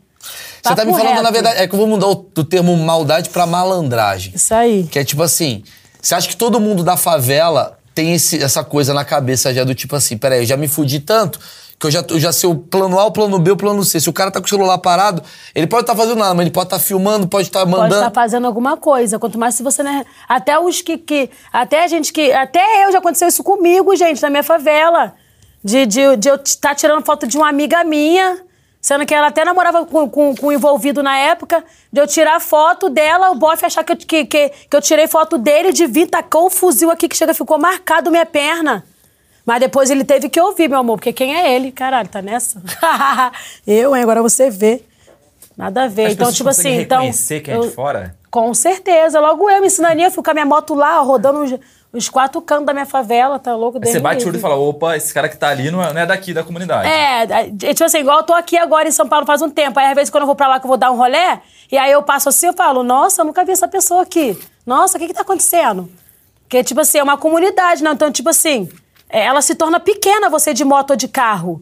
[0.62, 1.22] Você tá me falando, reto.
[1.22, 4.32] na verdade, é que eu vou mudar o, do termo maldade pra malandragem.
[4.34, 4.84] Isso aí.
[4.90, 5.62] Que é tipo assim,
[6.00, 9.74] você acha que todo mundo da favela tem esse- essa coisa na cabeça já do
[9.74, 11.38] tipo assim, peraí, eu já me fudi tanto
[11.78, 13.98] que eu já, eu já sei o plano A, o plano B, o plano C.
[13.98, 15.20] Se o cara tá com o celular parado,
[15.52, 17.94] ele pode estar fazendo nada, mas ele pode estar filmando, pode estar Pode mandando.
[17.96, 19.18] estar fazendo alguma coisa.
[19.18, 20.06] Quanto mais se você, né?
[20.28, 20.96] Até os que.
[20.96, 22.30] que até a gente que.
[22.32, 25.12] Até eu já aconteceu isso comigo, gente, na minha favela.
[25.64, 28.38] De, de, de eu estar tirando foto de uma amiga minha.
[28.82, 32.40] Sendo que ela até namorava com, com, com o envolvido na época, de eu tirar
[32.40, 35.86] foto dela, o bofe achar que eu, que, que, que eu tirei foto dele, de
[35.86, 38.84] vir, tacou o fuzil aqui que chega, ficou marcado minha perna.
[39.46, 41.70] Mas depois ele teve que ouvir, meu amor, porque quem é ele?
[41.70, 42.60] Caralho, tá nessa?
[43.64, 44.02] eu, hein?
[44.02, 44.82] Agora você vê.
[45.56, 46.06] Nada a ver.
[46.06, 47.02] As então, tipo assim, então.
[47.02, 48.16] quem é de eu- fora?
[48.32, 49.20] Com certeza.
[49.20, 51.60] Logo eu me ensinaria a ficar com a minha moto lá, rodando
[51.92, 53.78] os, quatro cantos da minha favela, tá louco?
[53.82, 55.92] Aí você bate o olho e fala, opa, esse cara que tá ali não é,
[55.92, 56.88] não é daqui da comunidade.
[56.88, 59.78] É, é, tipo assim, igual eu tô aqui agora em São Paulo faz um tempo.
[59.78, 61.40] Aí, às vezes, quando eu vou pra lá que eu vou dar um rolé,
[61.70, 64.38] e aí eu passo assim, eu falo, nossa, eu nunca vi essa pessoa aqui.
[64.64, 65.90] Nossa, o que que tá acontecendo?
[66.42, 67.92] Porque, tipo assim, é uma comunidade, não?
[67.92, 68.68] Então, tipo assim,
[69.08, 71.60] é, ela se torna pequena você de moto ou de carro.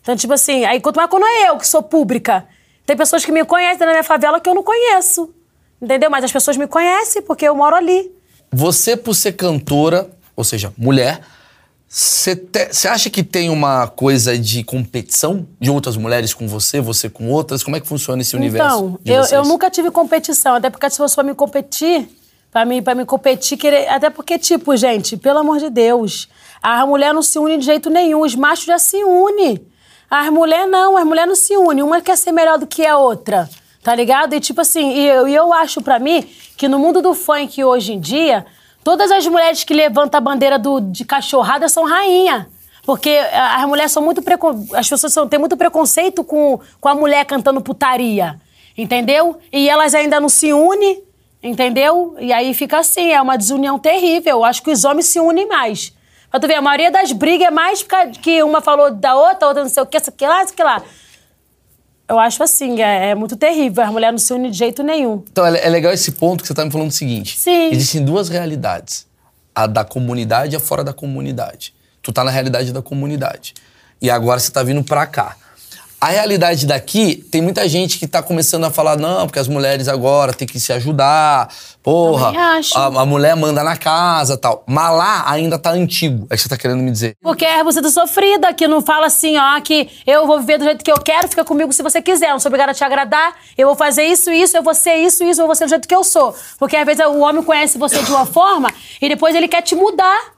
[0.00, 2.46] Então, tipo assim, aí quanto mais quando é eu que sou pública.
[2.86, 5.34] Tem pessoas que me conhecem na minha favela que eu não conheço.
[5.82, 6.08] Entendeu?
[6.08, 8.15] Mas as pessoas me conhecem porque eu moro ali.
[8.52, 11.20] Você, por ser cantora, ou seja, mulher,
[11.88, 17.30] você acha que tem uma coisa de competição de outras mulheres com você, você com
[17.30, 17.62] outras?
[17.62, 18.98] Como é que funciona esse universo?
[19.00, 22.08] Então, eu, eu nunca tive competição, até porque se fosse pra me competir,
[22.50, 23.88] pra mim, pra me competir, querer.
[23.88, 26.28] Até porque, tipo, gente, pelo amor de Deus,
[26.60, 29.64] a mulher não se une de jeito nenhum, os machos já se unem.
[30.10, 31.82] As mulheres não, as mulheres não se unem.
[31.82, 33.48] Uma quer ser melhor do que a outra.
[33.86, 34.34] Tá ligado?
[34.34, 36.26] E tipo assim, e eu, e eu acho pra mim
[36.56, 38.44] que no mundo do funk hoje em dia,
[38.82, 42.48] todas as mulheres que levantam a bandeira do, de cachorrada são rainha.
[42.84, 44.66] Porque as mulheres são muito precon...
[44.74, 48.40] As pessoas são, têm muito preconceito com, com a mulher cantando putaria.
[48.76, 49.38] Entendeu?
[49.52, 51.04] E elas ainda não se unem,
[51.40, 52.16] entendeu?
[52.18, 54.38] E aí fica assim, é uma desunião terrível.
[54.38, 55.92] Eu acho que os homens se unem mais.
[56.28, 57.86] Pra tu ver, a maioria das brigas é mais
[58.20, 60.64] que uma falou da outra, outra não sei o que, isso aqui lá, isso aqui
[60.64, 60.82] lá.
[62.08, 63.82] Eu acho assim, é, é muito terrível.
[63.82, 65.24] As mulheres não se unem de jeito nenhum.
[65.30, 67.38] Então, é, é legal esse ponto que você tá me falando o seguinte.
[67.38, 67.70] Sim.
[67.72, 69.06] Existem duas realidades.
[69.54, 71.74] A da comunidade e a fora da comunidade.
[72.02, 73.54] Tu tá na realidade da comunidade.
[74.00, 75.36] E agora você tá vindo pra cá.
[76.06, 79.88] A realidade daqui, tem muita gente que tá começando a falar, não, porque as mulheres
[79.88, 81.52] agora têm que se ajudar,
[81.82, 82.32] porra,
[82.76, 84.62] a, a mulher manda na casa tal.
[84.68, 87.16] Mas lá ainda tá antigo, é que você tá querendo me dizer.
[87.20, 90.64] Porque é você tá sofrida, que não fala assim, ó, que eu vou viver do
[90.66, 92.28] jeito que eu quero, fica comigo se você quiser.
[92.28, 95.24] Não sou obrigada a te agradar, eu vou fazer isso, isso, eu vou ser isso,
[95.24, 96.32] isso, eu vou ser do jeito que eu sou.
[96.56, 99.74] Porque às vezes o homem conhece você de uma forma e depois ele quer te
[99.74, 100.36] mudar.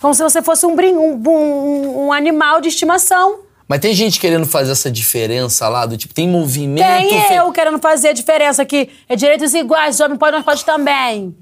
[0.00, 3.47] Como se você fosse um, brin um, um, um animal de estimação.
[3.68, 6.86] Mas tem gente querendo fazer essa diferença lá, do tipo, tem movimento...
[6.86, 8.88] Tem fe- eu querendo fazer a diferença aqui.
[9.08, 11.36] É direitos iguais, os homens podem, nós podemos também.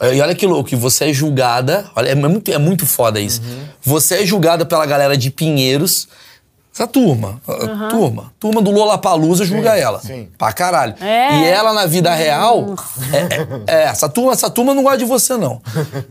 [0.00, 1.90] E olha que louco, você é julgada.
[1.96, 3.40] Olha, é muito, é muito foda isso.
[3.82, 6.06] Você é julgada pela galera de Pinheiros.
[6.72, 7.40] Essa turma.
[7.48, 8.30] a Turma.
[8.38, 9.98] Turma do Lollapalooza julga ela.
[10.00, 10.28] sim.
[10.36, 10.94] Pra caralho.
[11.00, 11.38] É.
[11.40, 12.74] E ela, na vida real.
[13.10, 15.62] É, é, é, essa, turma, essa turma não gosta de você, não.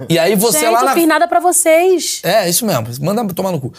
[0.09, 0.93] E aí você Gente, lá eu na.
[0.95, 2.20] fiz nada pra vocês.
[2.24, 2.88] É, isso mesmo.
[3.01, 3.72] Manda tomar no cu.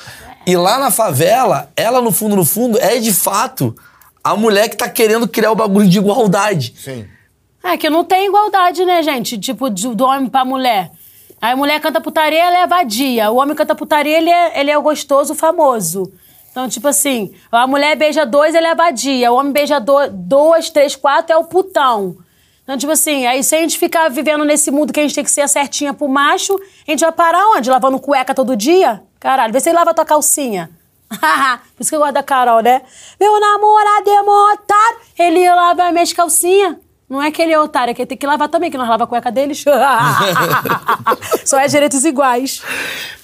[0.47, 3.74] E lá na favela, ela, no fundo, no fundo, é de fato
[4.22, 6.74] a mulher que tá querendo criar o bagulho de igualdade.
[6.76, 7.07] Sim.
[7.64, 9.38] É que não tem igualdade, né, gente?
[9.38, 10.90] Tipo, de- do homem pra mulher.
[11.42, 13.30] Aí a mulher canta putaria, ela é vadia.
[13.30, 16.12] O homem canta putaria, ele é, ele é o gostoso, o famoso.
[16.51, 19.30] Então, tipo assim, a mulher beija dois, ele é vadia.
[19.32, 22.16] O homem beija do, duas, três, quatro, é o putão.
[22.66, 25.22] Então, tipo assim, aí se a gente ficar vivendo nesse mundo que a gente tem
[25.22, 26.52] que ser certinha pro macho,
[26.86, 27.70] a gente vai parar onde?
[27.70, 29.00] Lavando cueca todo dia?
[29.20, 30.68] Caralho, vê se ele lava tua calcinha.
[31.08, 32.82] Por isso que eu gosto da Carol, né?
[33.20, 36.74] Meu namorado é mó otário, ele lava minhas calcinhas.
[37.08, 38.88] Não é que ele é otário, é que ele tem que lavar também, que nós
[38.88, 39.62] lava a cueca deles.
[41.46, 42.60] Só é direitos iguais.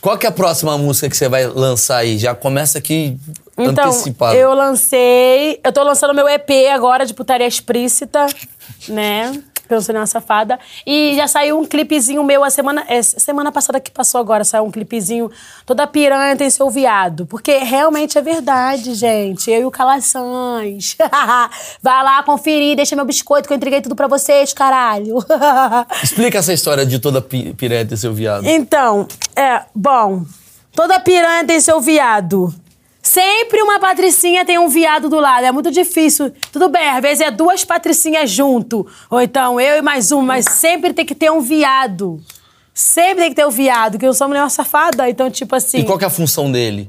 [0.01, 2.17] Qual que é a próxima música que você vai lançar aí?
[2.17, 3.17] Já começa aqui
[3.59, 4.37] Então, antecipado.
[4.37, 5.61] eu lancei.
[5.65, 8.27] Eu tô lançando meu EP agora de putaria explícita,
[8.89, 9.33] né?
[9.69, 10.59] Pensando na safada.
[10.87, 12.85] E já saiu um clipezinho meu a semana.
[12.89, 15.31] é, semana passada que passou agora, saiu um clipezinho.
[15.65, 17.25] Toda piranha tem seu viado.
[17.27, 19.51] Porque realmente é verdade, gente.
[19.51, 20.97] Eu e o Calaçães.
[21.81, 25.19] Vai lá conferir, deixa meu biscoito que eu entreguei tudo pra vocês, caralho.
[26.03, 28.45] Explica essa história de toda pi piranha ter seu viado.
[28.47, 30.25] Então, é, bom,
[30.75, 32.55] toda piranha tem seu viado.
[33.03, 35.45] Sempre uma patricinha tem um viado do lado.
[35.45, 36.33] É muito difícil.
[36.53, 38.87] Tudo bem, às vezes é duas patricinhas junto.
[39.11, 42.23] Ou então eu e mais uma, mas sempre tem que ter um viado.
[42.73, 45.11] Sempre tem que ter um viado, que eu sou mulher safada.
[45.11, 45.79] Então, tipo assim.
[45.79, 46.89] E qual que é a função dele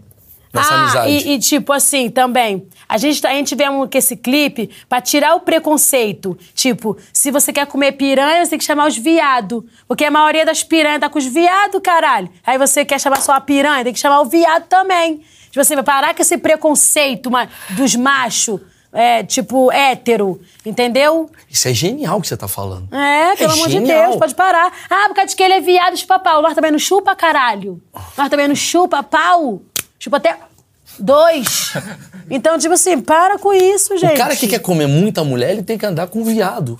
[0.53, 1.09] nessa ah, amizade?
[1.11, 4.69] E, e, tipo assim, também, a gente, tá- a gente vê um, que esse clipe
[4.87, 6.37] pra tirar o preconceito.
[6.53, 9.65] Tipo, se você quer comer piranha, você tem que chamar os viado.
[9.87, 12.29] Porque a maioria das piranhas tá com os viado, caralho.
[12.45, 15.21] Aí você quer chamar só a piranha, tem que chamar o viado também.
[15.53, 17.29] Tipo assim, vai parar com esse preconceito
[17.69, 18.59] dos machos,
[18.91, 21.29] é, tipo, hétero, entendeu?
[21.47, 22.91] Isso é genial que você tá falando.
[22.91, 24.07] É, pelo amor de genial.
[24.09, 24.73] Deus, pode parar.
[24.89, 26.41] Ah, por causa de que ele é viado, chupa pau.
[26.41, 27.79] Nós também não chupa, caralho.
[28.17, 29.61] Nós também não chupa pau.
[29.99, 30.39] Chupa até
[30.97, 31.73] dois.
[32.29, 34.13] Então, tipo assim, para com isso, gente.
[34.13, 36.79] O cara que quer comer muita mulher, ele tem que andar com viado.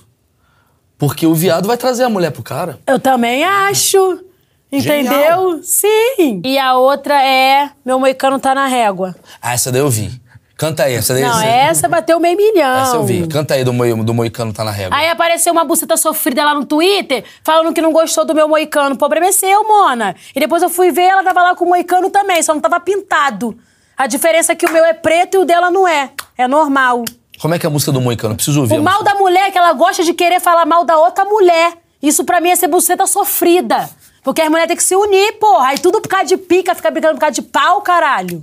[0.96, 2.80] Porque o viado vai trazer a mulher pro cara.
[2.86, 4.24] Eu também acho.
[4.70, 5.12] Entendeu?
[5.12, 5.62] Genial.
[5.62, 6.42] Sim.
[6.44, 9.14] E a outra é Meu Moicano tá na régua.
[9.40, 10.10] Ah, essa daí eu vi.
[10.56, 12.76] Canta aí, essa daí Não, essa, essa bateu meio milhão.
[12.80, 13.26] essa eu vi.
[13.26, 14.96] Canta aí do, Moi, do Moicano tá na régua.
[14.96, 18.94] Aí apareceu uma buceta sofrida lá no Twitter, falando que não gostou do meu moicano.
[18.94, 20.14] O problema é seu, Mona.
[20.34, 22.78] E depois eu fui ver, ela tava lá com o moicano também, só não tava
[22.78, 23.56] pintado.
[23.96, 26.10] A diferença é que o meu é preto e o dela não é.
[26.38, 27.04] É normal.
[27.40, 28.34] Como é que é a música do Moicano?
[28.36, 28.78] Preciso ouvir.
[28.78, 31.74] O mal da mulher é que ela gosta de querer falar mal da outra mulher.
[32.00, 33.88] Isso pra mim é ser buceta sofrida.
[34.24, 35.68] Porque as mulheres têm que se unir, porra.
[35.68, 38.42] Aí tudo por causa de pica, fica brigando por causa de pau, caralho.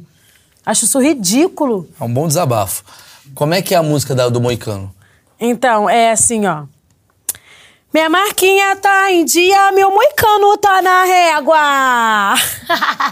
[0.66, 1.90] Acho isso ridículo.
[2.00, 2.84] É um bom desabafo.
[3.34, 4.94] Como é que é a música da- do Moicano?
[5.40, 6.66] Então, é assim, ó.
[7.94, 12.36] Minha marquinha tá em dia, meu moicano tá na régua.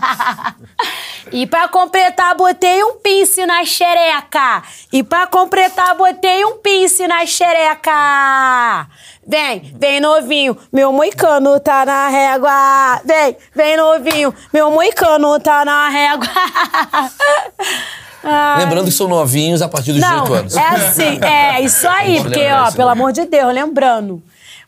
[1.33, 4.63] e pra completar, botei um pince na xereca.
[4.93, 8.87] E pra completar, botei um pince na xereca.
[9.27, 13.01] Vem, vem novinho, meu moicano tá na régua.
[13.03, 16.25] Vem, vem novinho, meu moicano tá na régua.
[18.23, 18.63] Ai.
[18.63, 20.55] Lembrando que são novinhos a partir dos Não, 18 anos.
[20.55, 22.91] é assim, é isso aí, porque, ó, pelo né?
[22.93, 24.21] amor de Deus, lembrando.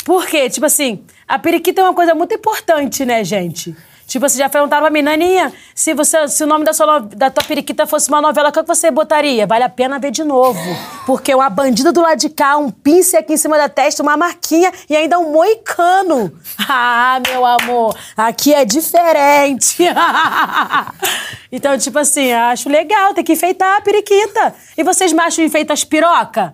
[0.03, 3.75] Porque, tipo assim, a periquita é uma coisa muito importante, né, gente?
[4.11, 7.31] Tipo, você já perguntaram pra mim, Naninha, se, você, se o nome da, sua, da
[7.31, 9.47] tua periquita fosse uma novela, qual que você botaria?
[9.47, 10.59] Vale a pena ver de novo.
[11.05, 14.17] Porque uma bandida do lado de cá, um pince aqui em cima da testa, uma
[14.17, 16.31] marquinha e ainda um moicano.
[16.73, 19.83] Ah, meu amor, aqui é diferente.
[21.51, 24.55] então, tipo assim, acho legal, tem que enfeitar a periquita.
[24.77, 26.53] E vocês machos enfeitam as piroca?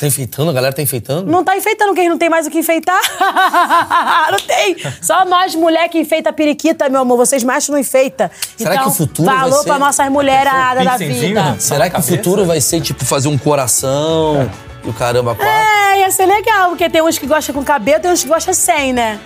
[0.00, 0.48] Tá enfeitando?
[0.48, 1.30] A galera tá enfeitando?
[1.30, 2.98] Não tá enfeitando, quem não tem mais o que enfeitar?
[4.32, 4.74] não tem.
[5.02, 7.18] Só nós, mulher, que enfeita a periquita, meu amor.
[7.18, 8.30] Vocês machos não enfeita.
[8.56, 11.42] Será então, que o futuro vai valor ser- pra nossas mulheradas da vida.
[11.42, 11.56] né?
[11.58, 14.50] Será que o futuro vai ser, tipo, fazer um coração
[14.82, 15.52] e o caramba quatro?
[15.52, 18.54] É, ia ser legal, porque tem uns que gostam com cabelo, tem uns que gostam
[18.54, 19.20] sem, né?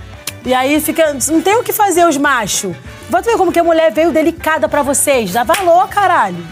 [0.44, 1.16] E aí fica.
[1.30, 2.74] Não tem o que fazer os machos.
[3.08, 5.32] Vamos ver como que a mulher veio delicada pra vocês.
[5.32, 6.44] Dá valor, caralho.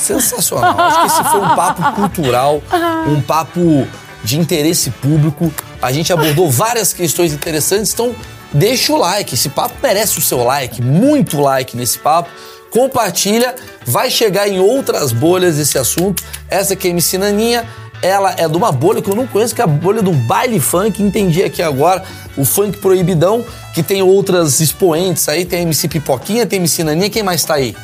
[0.00, 0.78] Sensacional.
[0.78, 2.62] Acho que esse foi um papo cultural,
[3.08, 3.86] um papo
[4.24, 5.52] de interesse público.
[5.80, 8.14] A gente abordou várias questões interessantes, então
[8.52, 9.34] deixa o like.
[9.34, 12.28] Esse papo merece o seu like, muito like nesse papo.
[12.70, 16.22] Compartilha, vai chegar em outras bolhas esse assunto.
[16.48, 17.66] Essa aqui é a MC Naninha,
[18.02, 20.60] ela é de uma bolha que eu não conheço, que é a bolha do baile
[20.60, 21.02] funk.
[21.02, 22.02] Entendi aqui agora
[22.36, 23.44] o funk proibidão,
[23.74, 25.44] que tem outras expoentes aí.
[25.44, 27.10] Tem a MC Pipoquinha, tem a MC Naninha.
[27.10, 27.76] Quem mais tá aí?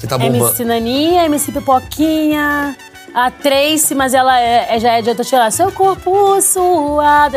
[0.00, 0.46] Que tá bombando.
[0.48, 2.76] MC Naninha, MC Pipoquinha,
[3.14, 5.50] a Tracy, mas ela é, é- já é de outra tirar.
[5.50, 7.36] Seu corpo suado.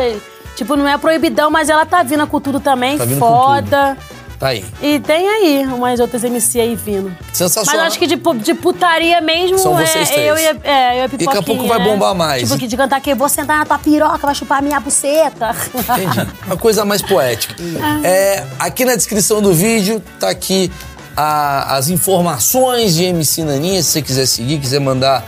[0.56, 2.98] Tipo, não é proibidão, mas ela tá vindo com tudo também.
[2.98, 3.96] Tá vindo com foda.
[4.38, 4.64] Tá aí.
[4.80, 7.14] E tem aí umas outras MC aí vindo.
[7.30, 7.84] Sensacional.
[7.84, 10.26] Mas acho que de, de putaria mesmo São é vocês três.
[10.28, 11.42] eu e a, é, eu e a a Pipoquinha.
[11.42, 11.84] pouco vai né?
[11.84, 12.42] bombar mais.
[12.48, 15.54] Tipo, que de cantar que vou sentar na tua piroca, vai chupar a minha buceta.
[15.74, 16.26] Entendi.
[16.46, 17.54] Uma coisa mais poética.
[18.02, 20.72] É, aqui na descrição do vídeo tá aqui
[21.20, 25.24] a- as informações de MC Naninha, se você quiser seguir, quiser mandar.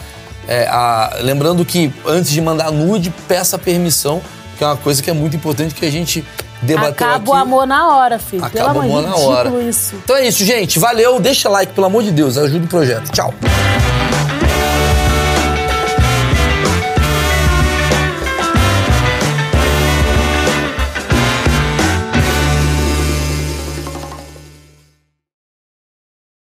[0.49, 4.21] é, a- lembrando que antes de mandar nude, peça permissão,
[4.59, 6.25] que é uma coisa que é muito importante que a gente
[6.61, 7.29] debateu Acaba aqui.
[7.31, 8.45] o amor na hora, filho.
[8.45, 9.51] Acaba o amor na hora.
[9.63, 9.95] isso.
[10.03, 10.81] Então é isso, gente.
[10.81, 11.21] Valeu.
[11.21, 12.37] Deixa like, pelo amor de Deus.
[12.37, 13.09] Ajuda o projeto.
[13.13, 13.33] Tchau.